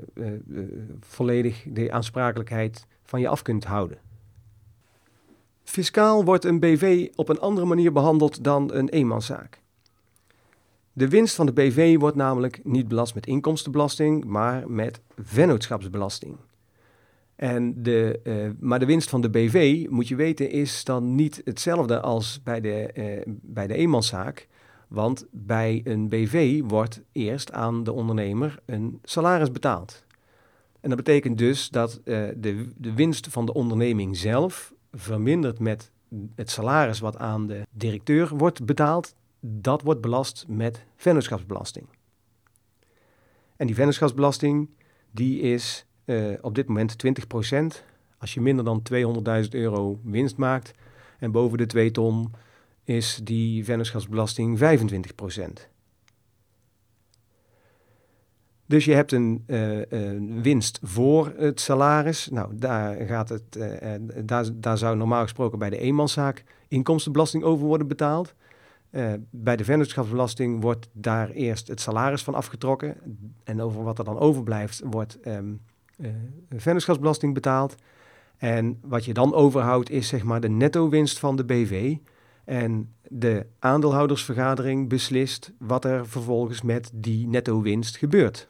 [1.01, 3.99] volledig de aansprakelijkheid van je af kunt houden.
[5.63, 9.61] Fiscaal wordt een BV op een andere manier behandeld dan een eenmanszaak.
[10.93, 16.37] De winst van de BV wordt namelijk niet belast met inkomstenbelasting, maar met vennootschapsbelasting.
[17.37, 22.01] En de, maar de winst van de BV, moet je weten, is dan niet hetzelfde
[22.01, 24.49] als bij de, uh, bij de eenmanszaak.
[24.89, 30.05] Want bij een BV wordt eerst aan de ondernemer een salaris betaald.
[30.81, 35.91] En dat betekent dus dat uh, de, de winst van de onderneming zelf vermindert met
[36.35, 39.15] het salaris wat aan de directeur wordt betaald.
[39.41, 41.87] Dat wordt belast met vennootschapsbelasting.
[43.57, 44.69] En die vennootschapsbelasting
[45.11, 47.85] die is uh, op dit moment 20%.
[48.19, 48.83] Als je minder dan
[49.45, 50.73] 200.000 euro winst maakt
[51.19, 52.31] en boven de 2 ton
[52.89, 54.63] is die vennootschapsbelasting 25%.
[58.67, 62.29] Dus je hebt een, uh, een, winst voor het salaris.
[62.29, 67.67] Nou, daar, gaat het, uh, daar, daar zou normaal gesproken bij de eenmanszaak inkomstenbelasting over
[67.67, 68.35] worden betaald.
[69.31, 72.97] bij de vennootschapsbelasting wordt daar eerst het salaris van afgetrokken.
[73.45, 75.61] En over wat er dan overblijft, wordt um,
[76.57, 77.75] vennootschapsbelasting betaald.
[78.37, 81.97] En wat je dan overhoudt, is zeg maar de netto winst van de BV.
[82.49, 88.49] En de aandeelhoudersvergadering beslist wat er vervolgens met die netto winst gebeurt.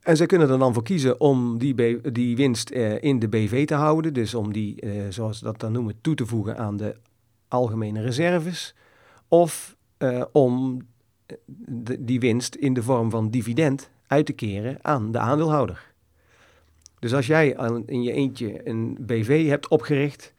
[0.00, 3.66] En zij kunnen er dan voor kiezen om die, die winst eh, in de BV
[3.66, 4.12] te houden.
[4.12, 6.96] Dus om die, eh, zoals we dat dan noemen, toe te voegen aan de
[7.48, 8.74] algemene reserves.
[9.28, 10.78] Of eh, om
[11.26, 11.36] eh,
[11.98, 15.92] die winst in de vorm van dividend uit te keren aan de aandeelhouder.
[16.98, 17.48] Dus als jij
[17.86, 20.34] in je eentje een BV hebt opgericht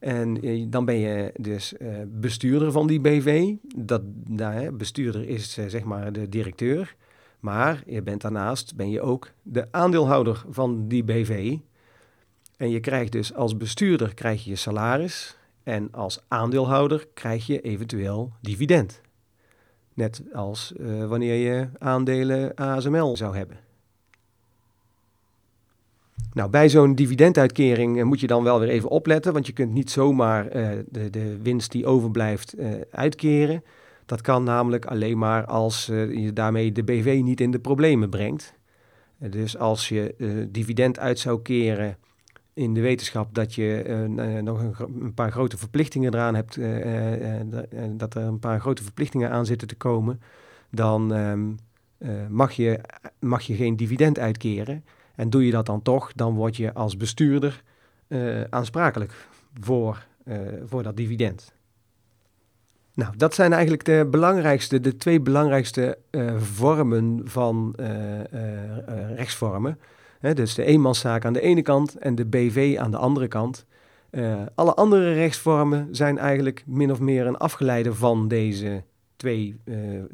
[0.00, 3.54] en eh, dan ben je dus uh, bestuurder van die BV.
[3.76, 6.96] Dat, nou, bestuurder is uh, zeg maar de directeur.
[7.40, 11.56] Maar je bent daarnaast ben je ook de aandeelhouder van die BV.
[12.56, 15.36] En je krijgt dus als bestuurder krijg je salaris.
[15.62, 19.00] En als aandeelhouder krijg je eventueel dividend.
[19.94, 20.72] Net als
[21.06, 23.69] wanneer je aandelen ASML zou hebben.
[26.32, 29.72] Nou, bij zo'n dividenduitkering uh, moet je dan wel weer even opletten, want je kunt
[29.72, 32.54] niet zomaar uh, de, de winst die overblijft
[32.90, 33.64] uitkeren.
[34.06, 38.54] Dat kan namelijk alleen maar als je daarmee de BV niet in de problemen brengt.
[39.18, 40.14] dus als je
[40.50, 41.96] dividend uit zou keren
[42.54, 44.04] in de wetenschap dat je
[44.42, 46.54] nog een, een, paar grote verplichtingen eraan hebt,
[47.98, 50.20] dat er een paar grote verplichtingen aan zitten te komen,
[50.70, 51.56] dan um,
[52.28, 52.80] mag, je,
[53.18, 54.84] mag je geen dividend uitkeren.
[55.20, 57.62] En doe je dat dan toch, dan word je als bestuurder
[58.50, 59.12] aansprakelijk
[59.60, 60.06] voor,
[60.66, 61.52] voor dat dividend.
[62.94, 65.98] Nou, dat zijn eigenlijk de belangrijkste, de twee belangrijkste
[66.38, 67.74] vormen van
[69.14, 69.78] rechtsvormen
[70.20, 73.66] dus de eenmanszaak aan de ene kant en de BV aan de andere kant.
[74.54, 78.82] Alle andere rechtsvormen zijn eigenlijk min of meer een afgeleide van deze
[79.16, 79.60] twee,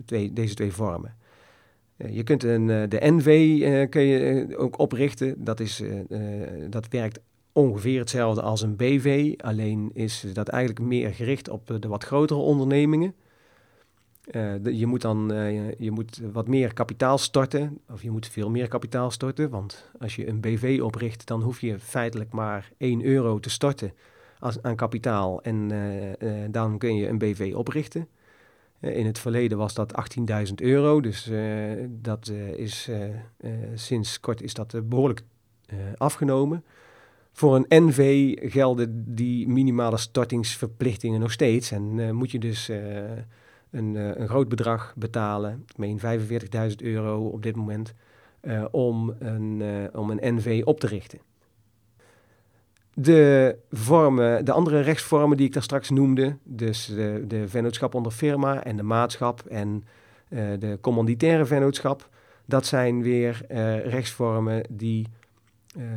[0.05, 1.16] twee deze twee vormen.
[1.97, 5.45] Uh, je kunt een, de NV kun je ook oprichten.
[5.45, 5.83] Dat, is,
[6.71, 7.21] dat werkt
[7.53, 12.41] ongeveer hetzelfde als een BV, alleen is dat eigenlijk meer gericht op de wat grotere
[12.41, 13.15] ondernemingen.
[14.63, 15.33] Je moet dan
[15.79, 20.17] je moet wat meer kapitaal storten, of je moet veel meer kapitaal storten, want als
[20.17, 23.93] je een BV opricht, dan hoef je feitelijk maar 1 euro te storten
[24.39, 25.69] als, aan kapitaal en
[26.51, 28.09] dan kun je een BV oprichten.
[28.81, 29.93] In het verleden was dat
[30.49, 31.31] 18.000 euro, dus
[31.89, 32.91] dat is
[33.75, 35.23] sinds kort is dat behoorlijk
[35.97, 36.65] afgenomen.
[37.33, 42.69] Voor een NV gelden die minimale stortingsverplichtingen nog steeds en moet je dus
[43.71, 46.01] een, een groot bedrag betalen, ik meen
[46.71, 47.95] 45.000 euro op dit moment,
[48.71, 49.63] om, een,
[49.95, 51.19] om een NV op te richten.
[52.99, 58.13] De, vormen, de andere rechtsvormen die ik daar straks noemde, dus de, de vennootschap onder
[58.13, 59.85] firma en de maatschap en
[60.59, 62.09] de commanditaire vennootschap,
[62.45, 63.45] dat zijn weer
[63.89, 65.07] rechtsvormen die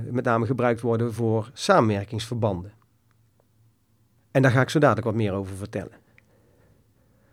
[0.09, 2.71] met name gebruikt worden voor samenwerkingsverbanden.
[4.31, 5.97] En daar ga ik zo dadelijk wat meer over vertellen.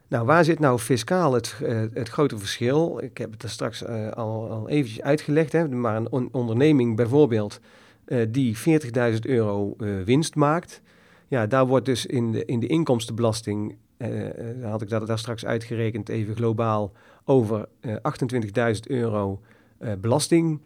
[0.08, 1.60] Nou, waar zit nou fiscaal het,
[1.92, 2.98] het grote verschil?
[3.02, 5.52] Ik heb het er straks al, al eventjes uitgelegd.
[5.52, 5.68] Hè.
[5.68, 7.60] Maar een on onderneming bijvoorbeeld
[8.06, 10.82] uh, die 40.000 euro winst maakt.
[11.28, 13.76] Ja, daar wordt dus in de, in de inkomstenbelasting,
[14.62, 16.92] had ik dat daar straks uitgerekend, even globaal,
[17.24, 17.92] over 28.000
[18.86, 19.40] euro
[19.98, 20.60] belasting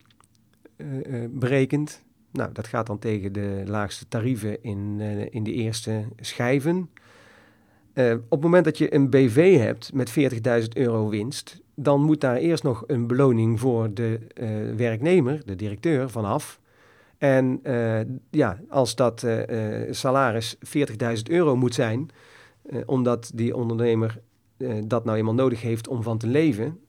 [1.30, 2.02] berekend.
[2.32, 5.00] Nou, dat gaat dan tegen de laagste tarieven in,
[5.30, 6.90] in de eerste schijven.
[7.94, 10.10] Op het moment dat je een BV hebt met
[10.62, 14.20] 40.000 euro winst, dan moet daar eerst nog een beloning voor de
[14.76, 16.59] werknemer, de directeur, vanaf.
[17.20, 17.60] En
[18.30, 19.26] ja, als dat
[19.90, 22.08] salaris 40.000 euro moet zijn,
[22.86, 24.20] omdat die ondernemer
[24.84, 26.80] dat nou eenmaal nodig heeft om van te leven,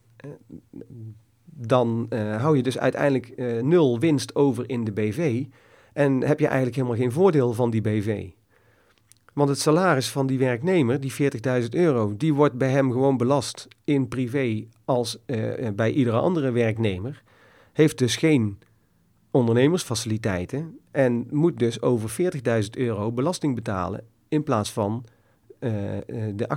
[1.44, 5.46] dan hou je dus uiteindelijk nul winst over in de BV.
[5.94, 8.30] En heb je eigenlijk helemaal geen voordeel van die BV.
[9.34, 11.14] Want het salaris van die werknemer, die
[11.62, 15.20] 40.000 euro, die wordt bij hem gewoon belast in privé als
[15.76, 17.24] bij iedere andere werknemer.
[17.74, 18.60] Heeft dus geen
[19.32, 25.06] ondernemersfaciliteiten en moet dus over 40.000 euro belasting betalen in plaats van
[25.60, 25.72] uh,
[26.34, 26.50] de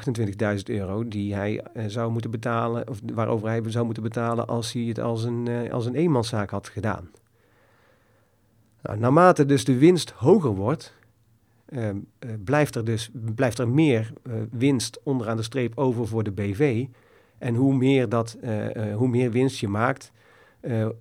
[0.56, 4.82] 28.000 euro die hij zou moeten betalen, of waarover hij zou moeten betalen als hij
[4.82, 7.10] het als een, als een eenmanszaak had gedaan.
[8.82, 10.94] Nou, naarmate dus de winst hoger wordt,
[11.68, 11.88] uh,
[12.44, 14.12] blijft er dus blijft er meer
[14.50, 16.86] winst onderaan de streep over voor de BV.
[17.38, 18.36] En hoe meer, dat,
[18.94, 20.12] hoe meer winst je maakt,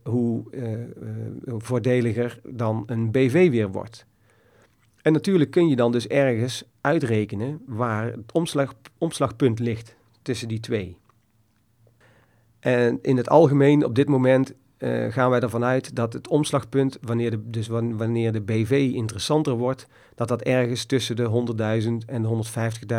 [0.04, 0.44] hoe
[1.46, 4.06] voordeliger dan een BV weer wordt.
[5.02, 10.60] En natuurlijk kun je dan dus ergens uitrekenen waar het omslag, omslagpunt ligt tussen die
[10.60, 10.98] twee.
[12.60, 14.54] En in het algemeen op dit moment
[15.10, 19.88] gaan wij ervan uit dat het omslagpunt, wanneer de, dus wanneer de BV interessanter wordt,
[20.16, 21.46] dat dat ergens tussen de
[21.84, 22.46] 100.000 en de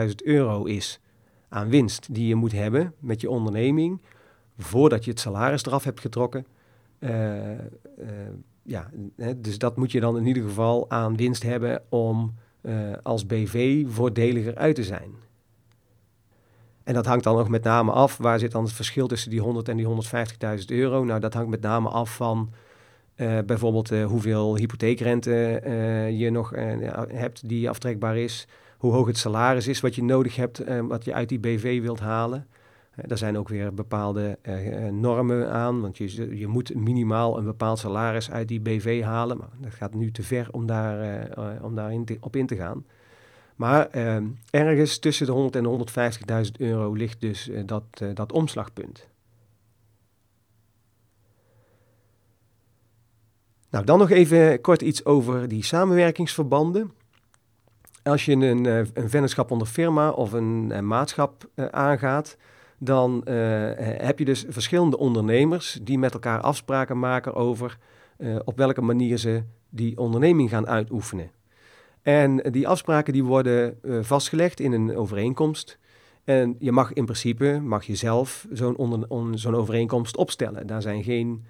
[0.08, 1.00] 150.000 euro is
[1.48, 4.00] aan winst die je moet hebben met je onderneming
[4.58, 6.46] voordat je het salaris eraf hebt getrokken.
[7.04, 7.56] Uh, uh,
[8.62, 8.90] ja,
[9.36, 12.34] dus dat moet je dan in ieder geval aan winst hebben om
[13.02, 15.10] als BV voordeliger uit te zijn.
[16.84, 19.40] En dat hangt dan ook met name af, waar zit dan het verschil tussen die
[19.40, 21.04] 100 en die 150.000 euro?
[21.04, 22.52] Nou, dat hangt met name af van
[23.46, 25.60] bijvoorbeeld hoeveel hypotheekrente
[26.16, 26.50] je nog
[27.08, 28.46] hebt die aftrekbaar is,
[28.78, 32.00] hoe hoog het salaris is wat je nodig hebt, wat je uit die BV wilt
[32.00, 32.46] halen.
[32.96, 34.38] Er zijn ook weer bepaalde
[34.90, 39.36] normen aan, want je, je moet minimaal een bepaald salaris uit die BV halen.
[39.36, 41.28] Maar dat gaat nu te ver om daar,
[41.62, 42.84] om daar in op in te gaan.
[43.56, 44.16] Maar eh,
[44.50, 49.08] ergens tussen de 100 en 150.000 euro ligt dus eh, dat, dat omslagpunt.
[53.70, 56.92] Nou, dan nog even kort iets over die samenwerkingsverbanden.
[58.02, 62.36] Als je een, eh, een vennootschap onder firma of een, een maatschap aangaat,
[62.78, 63.20] dan
[63.78, 67.78] heb je dus verschillende ondernemers die met elkaar afspraken maken over
[68.44, 71.30] op welke manier ze die onderneming gaan uitoefenen.
[72.02, 75.78] En die afspraken die worden vastgelegd in een overeenkomst.
[76.24, 78.76] En je mag in principe, mag je zelf zo'n
[79.08, 80.66] on, zo'n overeenkomst opstellen.
[80.66, 81.44] Daar zijn geen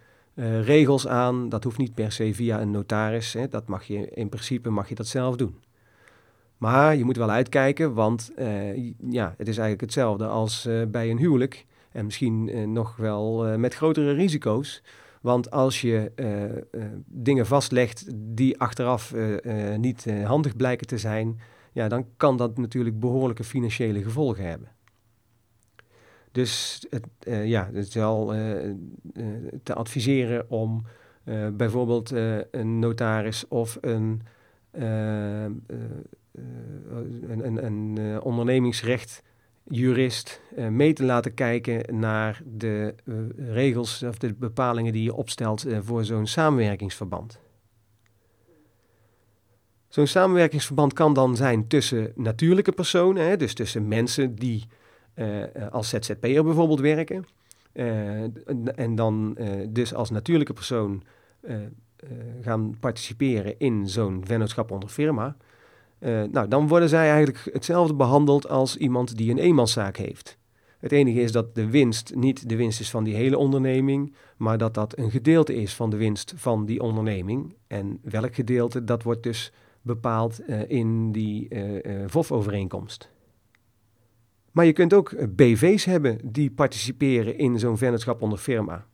[0.63, 3.33] regels aan, dat hoeft niet per se via een notaris.
[3.33, 3.49] Hè.
[3.49, 5.57] Dat mag je, in principe mag je dat zelf doen.
[6.65, 8.77] Maar je moet wel uitkijken, want uh,
[9.11, 11.67] ja, het is eigenlijk hetzelfde als bij een huwelijk.
[11.93, 14.83] En misschien nog wel met grotere risico's.
[15.21, 16.13] Want als je
[17.07, 19.15] dingen vastlegt die achteraf
[19.77, 21.41] niet handig blijken te zijn,
[21.73, 24.69] ja, dan kan dat natuurlijk behoorlijke financiële gevolgen hebben.
[26.33, 27.07] Dus het,
[27.47, 28.27] ja, het is wel
[29.63, 30.85] te adviseren om
[31.53, 32.11] bijvoorbeeld
[32.51, 34.23] een notaris of een,
[37.29, 39.23] een, een, een ondernemingsrecht
[39.65, 42.95] jurist uh, mee te laten kijken naar de
[43.37, 47.39] regels of de bepalingen die je opstelt voor zo'n samenwerkingsverband.
[49.89, 54.67] Zo'n samenwerkingsverband kan dan zijn tussen natuurlijke personen, dus tussen mensen die
[55.71, 57.25] als ZZP'er bijvoorbeeld werken.
[58.75, 61.03] en dan dus als natuurlijke persoon
[62.41, 65.37] gaan participeren in zo'n vennootschap onder firma.
[66.05, 70.39] Uh, nou, dan worden zij eigenlijk hetzelfde behandeld als iemand die een eenmanszaak heeft.
[70.79, 74.59] Het enige is dat de winst niet de winst is van die hele onderneming, maar
[74.59, 77.55] dat dat een gedeelte is van de winst van die onderneming.
[77.67, 83.11] En welk gedeelte, dat wordt dus bepaald uh, in die uh, VOF-overeenkomst.
[84.51, 88.87] Maar je kunt ook BV's hebben die participeren in zo'n vennootschap onder firma.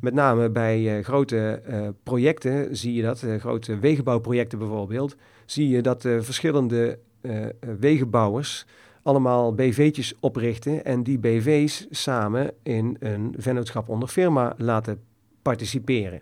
[0.00, 1.62] Met name bij grote
[2.02, 5.16] projecten zie je dat, grote wegenbouwprojecten bijvoorbeeld,
[5.50, 6.98] zie je dat verschillende
[7.78, 8.66] wegenbouwers
[9.02, 15.00] allemaal BV'tjes oprichten en die BV's samen in een vennootschap onder firma laten
[15.42, 16.20] participeren.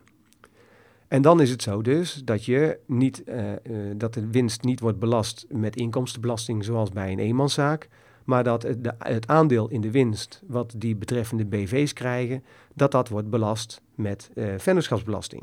[1.09, 3.25] En dan is het zo dus dat, je niet,
[3.97, 7.89] dat de winst niet wordt belast met inkomstenbelasting zoals bij een eenmanszaak,
[8.25, 12.45] maar dat het, de, het, aandeel in de winst wat die betreffende BV's krijgen,
[12.75, 15.43] dat dat wordt belast met vennootschapsbelasting.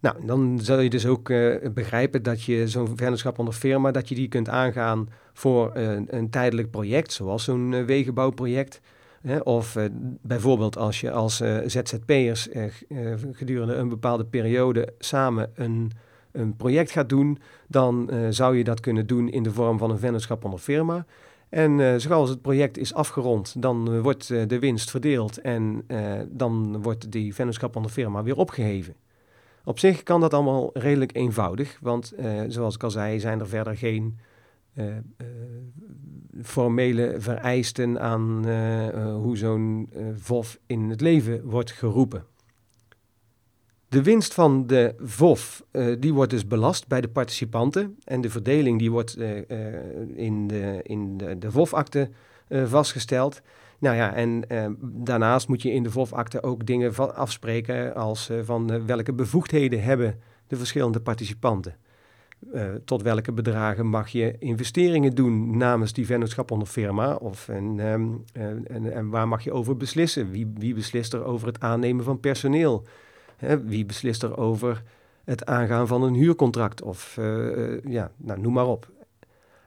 [0.00, 4.08] Nou, dan zal je dus ook uh, begrijpen dat je zo'n vennootschap onder firma, dat
[4.08, 8.80] je die kunt aangaan voor een, een tijdelijk project, zoals zo'n uh, wegenbouwproject.
[9.42, 9.76] of
[10.22, 12.48] bijvoorbeeld als je als ZZP'ers
[13.32, 15.90] gedurende een bepaalde periode samen een,
[16.32, 17.38] een project gaat doen,
[17.68, 21.06] dan zou je dat kunnen doen in de vorm van een vennootschap onder firma.
[21.48, 25.84] En zoals het project is afgerond, dan wordt de winst verdeeld en
[26.28, 28.94] dan wordt die vennootschap onder firma weer opgeheven.
[29.68, 32.12] Op zich kan dat allemaal redelijk eenvoudig, want
[32.48, 34.18] zoals ik al zei, zijn er verder geen
[36.42, 38.48] formele vereisten aan
[39.12, 42.24] hoe zo'n VOF in het leven wordt geroepen.
[43.88, 45.64] De winst van de VOF
[45.98, 47.96] die wordt dus belast bij de participanten.
[48.04, 49.16] En de verdeling die wordt
[50.14, 52.10] in de, in de, de VOF-akte
[52.64, 53.40] vastgesteld.
[53.78, 54.44] Nou ja, en
[54.80, 60.56] daarnaast moet je in de VOF-akte ook dingen afspreken als van welke bevoegdheden hebben de
[60.56, 61.74] verschillende participanten.
[62.84, 67.14] tot welke bedragen mag je investeringen doen namens die vennootschap onder firma?
[67.14, 70.30] Of en, um, en, en waar mag je over beslissen?
[70.30, 72.86] Wie, wie beslist er over het aannemen van personeel?
[73.64, 74.82] Wie beslist er over
[75.24, 77.18] het aangaan van een huurcontract of
[77.84, 78.90] ja, nou, noem maar op.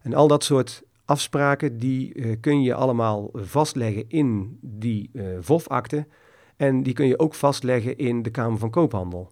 [0.01, 6.07] En al dat soort afspraken die uh, kun je allemaal vastleggen in die uh, VOF-akte
[6.55, 9.31] en die kun je ook vastleggen in de Kamer van Koophandel.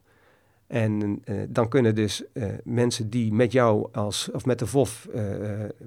[0.68, 2.24] En dan kunnen dus
[2.64, 5.08] mensen die met jou als, of met de VOF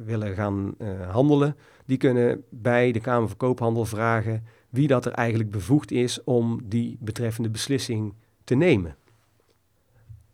[0.05, 0.75] willen gaan
[1.11, 6.25] handelen, die kunnen bij de Kamer van Koophandel vragen wie dat er eigenlijk bevoegd is
[6.25, 8.15] om die betreffende beslissing
[8.45, 8.97] te nemen.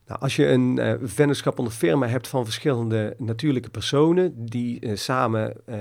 [0.09, 4.97] Nou, als je een uh, vennootschap onder firma hebt van verschillende natuurlijke personen die uh,
[4.97, 5.77] samen uh,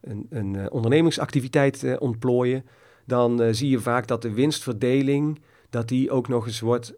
[0.00, 2.64] een, een ondernemingsactiviteit ontplooien,
[3.04, 6.94] dan zie je vaak dat de winstverdeling dat die ook nog eens wordt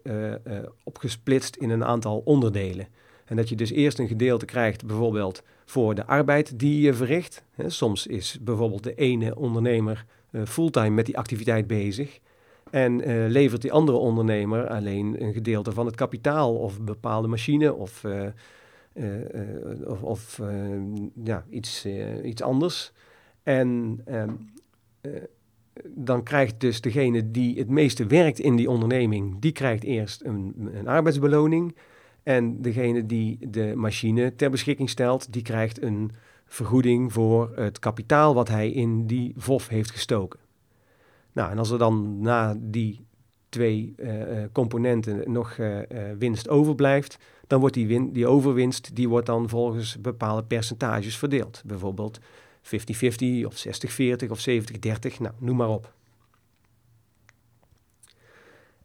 [0.83, 2.87] opgesplitst in een aantal onderdelen.
[3.25, 7.43] En dat je dus eerst een gedeelte krijgt bijvoorbeeld voor de arbeid die je verricht.
[7.67, 10.05] soms is bijvoorbeeld de ene ondernemer
[10.45, 12.19] fulltime met die activiteit bezig.
[12.71, 17.73] En uh, levert die andere ondernemer alleen een gedeelte van het kapitaal of bepaalde machine
[17.73, 18.27] of, uh,
[19.85, 20.41] of, of
[21.23, 21.87] ja, iets,
[22.23, 22.91] iets anders.
[23.43, 24.33] En ehm,
[25.87, 30.69] dan krijgt dus degene die het meeste werkt in die onderneming, die krijgt eerst een,
[30.73, 31.75] een arbeidsbeloning.
[32.23, 36.11] En degene die de machine ter beschikking stelt, die krijgt een
[36.45, 40.39] vergoeding voor het kapitaal wat hij in die VOF heeft gestoken.
[41.31, 43.07] Nou, en als er dan na die
[43.49, 45.79] twee uh, componenten nog uh,
[46.17, 47.17] winst overblijft,
[47.47, 51.61] dan wordt die, win die overwinst die wordt dan volgens bepaalde percentages verdeeld.
[51.65, 52.21] Bijvoorbeeld 50-50
[53.45, 54.51] of 60-40 of 70-30,
[55.19, 55.93] nou, noem maar op.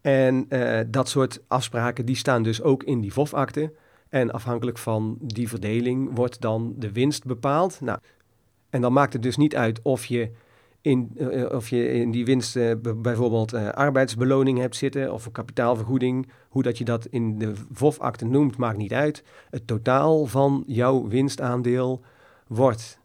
[0.01, 0.49] En
[0.91, 3.73] dat soort afspraken die staan dus ook in die VOF-akte.
[4.09, 7.81] En afhankelijk van die verdeling wordt dan de winst bepaald.
[7.81, 7.99] Nou,
[8.71, 10.31] en dan maakt het dus niet uit of je
[10.85, 16.29] in, uh, of je in die winst uh, bijvoorbeeld arbeidsbeloning hebt zitten of een kapitaalvergoeding.
[16.49, 19.25] Hoe dat je dat in de VOF-akte noemt, maakt niet uit.
[19.51, 22.01] Het totaal van jouw winstaandeel
[22.47, 22.99] wordt,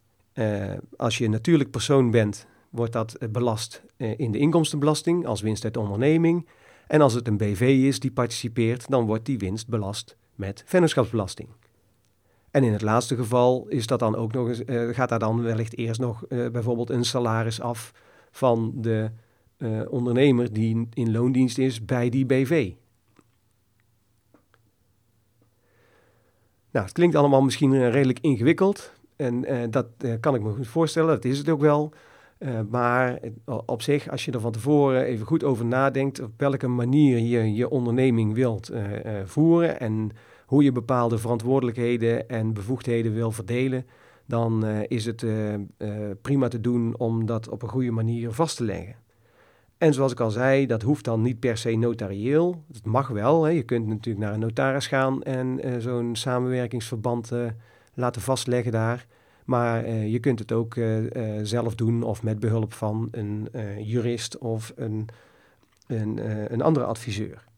[0.97, 5.77] als je een natuurlijk persoon bent, wordt dat belast in de inkomstenbelasting als winst uit
[5.77, 6.47] onderneming.
[6.87, 11.49] En als het een BV is die participeert, dan wordt die winst belast met vennootschapsbelasting.
[12.51, 15.77] En in het laatste geval is dat dan ook nog uh, gaat daar dan wellicht
[15.77, 17.91] eerst nog uh, bijvoorbeeld een salaris af
[18.31, 19.11] van de
[19.57, 22.71] uh, ondernemer die in loondienst is bij die BV.
[26.71, 29.87] Nou, het klinkt allemaal misschien redelijk ingewikkeld en dat
[30.19, 31.93] kan ik me goed voorstellen, dat is het ook wel.
[32.69, 33.19] maar
[33.65, 37.53] op zich, als je er van tevoren even goed over nadenkt op welke manier je
[37.53, 38.71] je onderneming wilt
[39.25, 40.11] voeren en
[40.49, 43.85] hoe je bepaalde verantwoordelijkheden en bevoegdheden wil verdelen,
[44.25, 45.59] dan uh, is het uh, uh,
[46.21, 48.95] prima te doen om dat op een goede manier vast te leggen.
[49.77, 52.63] En zoals ik al zei, dat hoeft dan niet per se notarieel.
[52.73, 53.43] Het mag wel.
[53.43, 53.51] Hè.
[53.51, 57.31] Je kunt natuurlijk naar een notaris gaan en zo'n samenwerkingsverband
[57.93, 59.05] laten vastleggen daar.
[59.45, 60.75] Maar je kunt het ook
[61.41, 63.47] zelf doen of met behulp van een
[63.83, 65.07] jurist of een,
[65.87, 66.19] een,
[66.53, 67.48] een andere adviseur.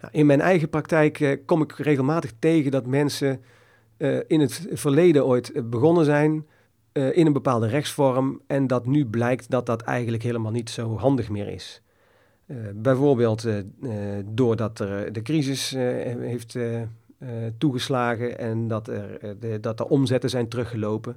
[0.00, 3.40] Nou, in mijn eigen praktijk uh, kom ik regelmatig tegen dat mensen
[3.98, 6.46] uh, in het verleden ooit eh, begonnen zijn
[7.12, 11.28] in een bepaalde rechtsvorm en dat nu blijkt dat dat eigenlijk helemaal niet zo handig
[11.28, 11.82] meer is.
[12.74, 13.46] bijvoorbeeld
[14.24, 15.70] doordat er de crisis
[16.18, 16.58] heeft
[17.58, 21.16] toegeslagen en dat er, de, dat de omzetten zijn teruggelopen.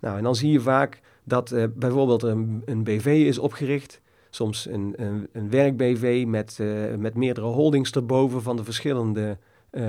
[0.00, 4.00] Nou, en dan zie je vaak dat bijvoorbeeld een BV is opgericht
[4.36, 9.38] soms een, een, een werk-BV met, uh, met meerdere holdings erboven van de verschillende
[9.70, 9.84] uh,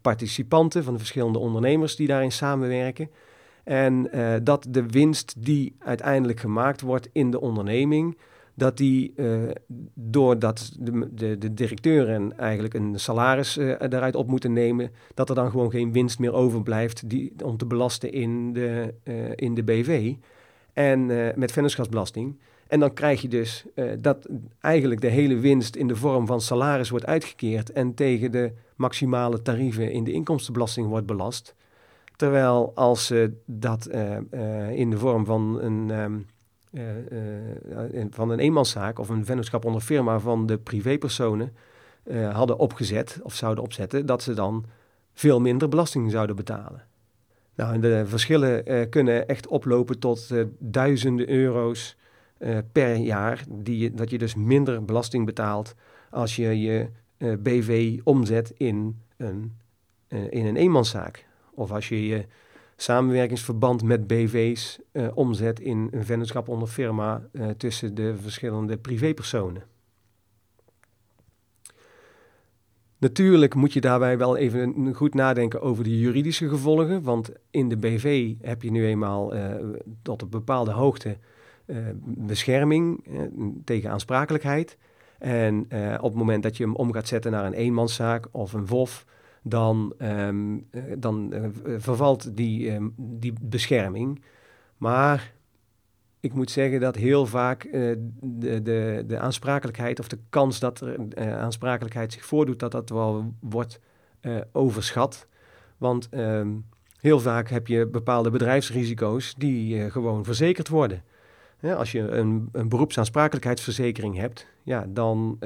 [0.00, 3.10] participanten, van de verschillende ondernemers die daarin samenwerken.
[3.64, 4.10] En
[4.42, 8.18] dat de winst die uiteindelijk gemaakt wordt in de onderneming,
[8.54, 9.14] dat die
[9.94, 15.50] doordat de, de, de directeuren eigenlijk een salaris eruit op moeten nemen, dat er dan
[15.50, 20.14] gewoon geen winst meer overblijft die, om te belasten in de, uh, in de BV
[20.72, 21.06] en
[21.38, 22.36] met vennootschapsbelasting.
[22.66, 23.64] En dan krijg je dus
[23.98, 24.28] dat
[24.60, 29.42] eigenlijk de hele winst in de vorm van salaris wordt uitgekeerd en tegen de maximale
[29.42, 31.54] tarieven in de inkomstenbelasting wordt belast.
[32.16, 33.12] Terwijl als
[33.46, 33.86] dat
[34.70, 36.26] in de vorm van een
[36.70, 36.84] uh,
[38.10, 41.52] van een eenmanszaak of een vennootschap onder firma van de privépersonen
[42.32, 44.64] hadden opgezet of zouden opzetten, dat ze dan
[45.12, 46.82] veel minder belasting zouden betalen.
[47.54, 51.96] Nou, de verschillen kunnen echt oplopen tot duizenden euro's
[52.72, 55.74] per jaar, die dat je dus minder belasting betaalt
[56.10, 56.88] als je je
[57.38, 59.56] BV omzet in een,
[60.08, 61.26] in een eenmanszaak.
[61.54, 62.26] Of als je je
[62.76, 67.22] samenwerkingsverband met BV's eh, omzet in een vennootschap onder firma
[67.56, 69.62] tussen de verschillende privépersonen.
[72.98, 77.76] Natuurlijk moet je daarbij wel even goed nadenken over de juridische gevolgen, want in de
[77.76, 79.32] BV heb je nu eenmaal
[80.02, 81.18] tot een bepaalde hoogte
[82.04, 83.04] bescherming
[83.64, 84.76] tegen aansprakelijkheid.
[85.18, 85.66] En
[86.00, 89.04] op het moment dat je hem om gaat zetten naar een eenmanszaak of een WOF,
[89.46, 91.44] dan, ehm, eh, dan eh,
[91.76, 94.22] vervalt die, ehm, die bescherming.
[94.76, 95.32] Maar
[96.20, 97.72] ik moet zeggen dat heel vaak uh,
[98.20, 103.34] de, de, de aansprakelijkheid of de kans dat er aansprakelijkheid zich voordoet, dat dat wel
[103.40, 103.80] wordt
[104.52, 105.26] overschat.
[105.76, 106.48] Want ehm,
[107.00, 111.02] heel vaak heb je bepaalde bedrijfsrisico's die gewoon verzekerd worden.
[111.72, 115.38] Als je een, een beroepsaansprakelijkheidsverzekering hebt, ja, dan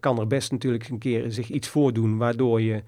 [0.00, 2.82] kan er best natuurlijk een keer zich iets voordoen waardoor je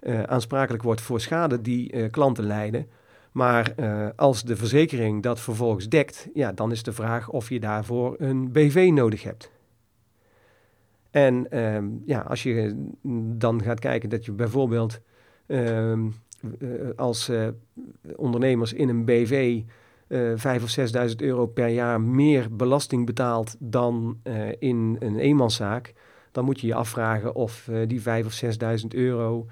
[0.00, 2.86] uh, aansprakelijk wordt voor schade die klanten lijden.
[3.32, 3.74] Maar
[4.16, 8.52] als de verzekering dat vervolgens dekt, ja, dan is de vraag of je daarvoor een
[8.52, 9.50] BV nodig hebt.
[11.10, 12.86] En ehm, ja, als je
[13.36, 15.00] dan gaat kijken dat je bijvoorbeeld
[15.46, 16.08] ehm,
[16.96, 17.30] als
[18.16, 19.62] ondernemers in een BV
[20.34, 20.76] vijf of
[21.08, 24.20] 6.000 euro per jaar meer belasting betaalt dan
[24.58, 25.92] in een eenmanszaak,
[26.32, 28.42] dan moet je je afvragen of die vijf of
[28.80, 29.46] 6.000 euro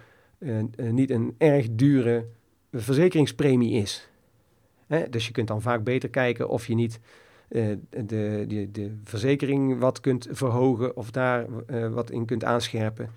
[0.90, 2.26] niet een erg dure
[2.72, 4.10] verzekeringspremie is.
[4.86, 5.08] Hè?
[5.08, 7.00] Dus je kunt dan vaak beter kijken of je niet
[7.48, 11.46] de, de, de verzekering wat kunt verhogen of daar
[11.92, 13.10] wat in kunt aanscherpen.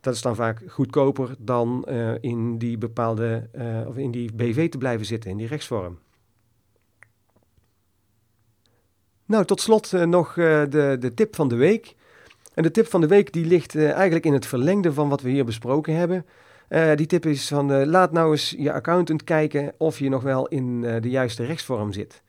[0.00, 1.88] Dat is dan vaak goedkoper dan
[2.20, 3.48] in die bepaalde
[3.86, 5.98] of in die BV te blijven zitten, in die rechtsvorm.
[9.28, 11.94] Nou, tot slot nog de, de tip van de week.
[12.54, 15.30] En de tip van de week die ligt eigenlijk in het verlengde van wat we
[15.30, 16.26] hier besproken hebben.
[16.94, 20.80] Die tip is van laat nou eens je accountant kijken of je nog wel in
[20.80, 22.22] de juiste rechtsvorm zit.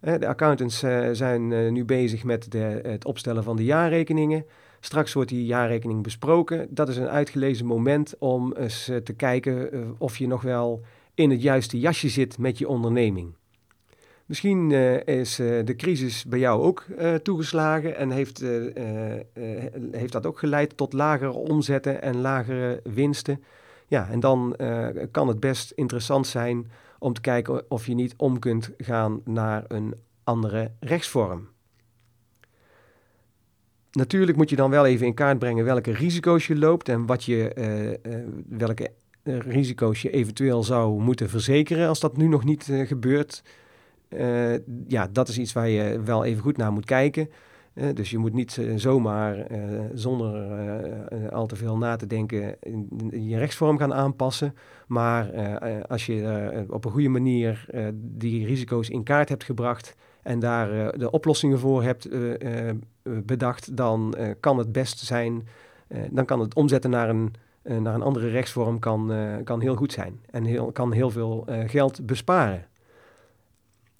[0.00, 4.44] de accountants zijn nu bezig met de, het opstellen van de jaarrekeningen.
[4.80, 6.66] Straks wordt die jaarrekening besproken.
[6.70, 10.80] Dat is een uitgelezen moment om eens te kijken of je nog wel
[11.14, 13.38] in het juiste jasje zit met je onderneming.
[14.30, 14.70] Misschien
[15.04, 16.86] is de crisis bij jou ook
[17.22, 18.44] toegeslagen en heeft,
[19.90, 23.42] heeft dat ook geleid tot lagere omzetten en lagere winsten.
[23.86, 24.56] Ja, en dan
[25.10, 29.64] kan het best interessant zijn om te kijken of je niet om kunt gaan naar
[29.68, 31.48] een andere rechtsvorm.
[33.90, 37.24] Natuurlijk moet je dan wel even in kaart brengen welke risico's je loopt en wat
[37.24, 37.98] je,
[38.48, 43.42] welke risico's je eventueel zou moeten verzekeren als dat nu nog niet gebeurt.
[44.86, 47.28] Ja, dat is iets waar je wel even goed naar moet kijken
[47.94, 49.46] dus je moet niet uh, zomaar
[49.94, 50.50] zonder
[51.30, 52.56] al te veel na te denken
[53.10, 54.54] je rechtsvorm gaan aanpassen.
[54.86, 55.30] Maar
[55.86, 61.10] als je op een goede manier die risico's in kaart hebt gebracht en daar de
[61.10, 62.08] oplossingen voor hebt
[63.02, 65.46] bedacht, dan kan het best zijn,
[66.10, 69.12] dan kan het omzetten naar een, naar een andere rechtsvorm kan,
[69.44, 70.20] kan heel goed zijn.
[70.30, 72.68] En heel, kan heel veel geld besparen.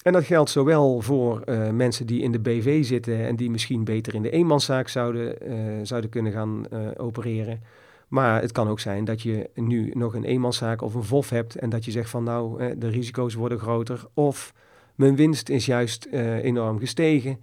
[0.03, 3.85] En dat geldt zowel voor uh, mensen die in de BV zitten en die misschien
[3.85, 7.63] beter in de eenmanszaak zouden, uh, zouden kunnen gaan uh, opereren.
[8.09, 11.57] Maar het kan ook zijn dat je nu nog een eenmanszaak of een VOF hebt
[11.57, 14.55] en dat je zegt van nou, de risico's worden groter of
[14.95, 16.05] mijn winst is juist
[16.43, 17.41] enorm gestegen.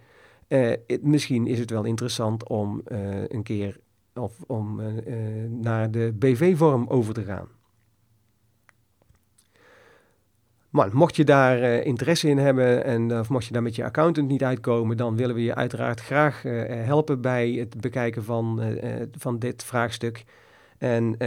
[1.02, 2.82] Misschien is het wel interessant om
[3.28, 3.80] een keer
[4.14, 4.82] of om
[5.62, 7.57] naar de BV-vorm over te gaan.
[10.78, 13.76] Maar mocht je daar uh, interesse in hebben en uh, of mocht je daar met
[13.76, 18.24] je accountant niet uitkomen, dan willen we je uiteraard graag uh, helpen bij het bekijken
[18.24, 18.62] van,
[19.18, 20.24] van dit vraagstuk.
[20.78, 21.18] En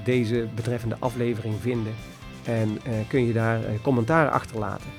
[0.03, 1.93] deze betreffende aflevering vinden.
[2.43, 4.89] En kun je daar commentaar achterlaten.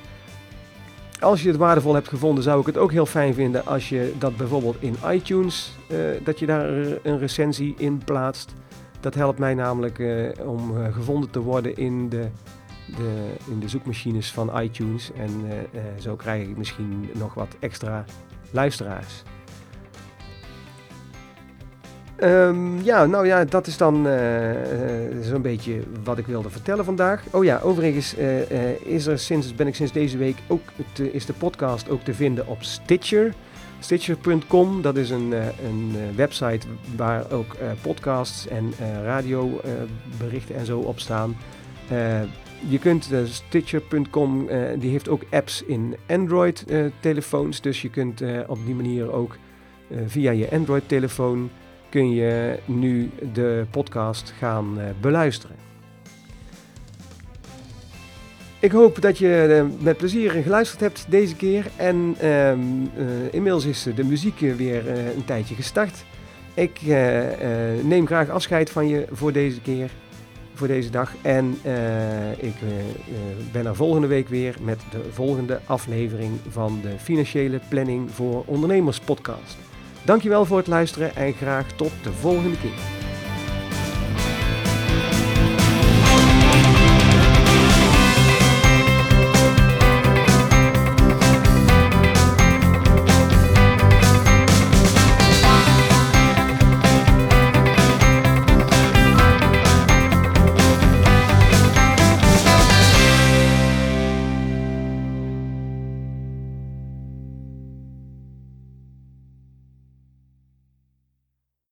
[1.20, 4.14] Als je het waardevol hebt gevonden, zou ik het ook heel fijn vinden als je
[4.18, 5.76] dat bijvoorbeeld in iTunes,
[6.24, 6.68] dat je daar
[7.03, 8.53] een recensie in plaatst.
[9.01, 10.03] Dat helpt mij namelijk
[10.45, 12.28] om gevonden te worden in de,
[12.97, 15.11] de, in de zoekmachines van iTunes.
[15.16, 18.05] En uh, zo krijg ik misschien nog wat extra
[18.51, 19.22] luisteraars.
[22.22, 24.09] Um, ja, nou ja, dat is dan
[25.22, 27.24] zo'n beetje wat ik wilde vertellen vandaag.
[27.30, 28.14] Oh ja, overigens
[28.82, 30.62] is er sinds, ben ik sinds deze week ook,
[31.12, 33.34] is de podcast ook te vinden op Stitcher.
[33.80, 35.32] Stitcher.com, dat is een,
[35.64, 36.66] een website
[36.97, 38.72] waar ook podcasts en
[39.03, 41.36] radioberichten en zo op staan.
[42.68, 47.61] Je kunt uh, Stitcher.com, uh, die heeft ook apps in Android uh, telefoons.
[47.61, 49.36] Dus je kunt op die manier ook
[50.06, 51.50] via je Android telefoon
[51.88, 55.56] kun je nu de podcast gaan beluisteren.
[58.61, 61.66] Ik hoop dat je met plezier geluisterd hebt deze keer.
[61.76, 62.52] En uh,
[63.30, 66.04] inmiddels is de muziek weer eh, een tijdje gestart.
[66.54, 66.80] Ik
[67.82, 69.90] neem graag afscheid van je voor deze keer,
[70.59, 71.12] voor deze dag.
[71.22, 71.59] En
[72.38, 72.54] ik
[73.52, 79.00] ben er volgende week weer met de volgende aflevering van de Financiële Planning voor Ondernemers
[79.00, 79.56] podcast.
[80.04, 82.97] Dankjewel voor het luisteren en graag tot de volgende keer.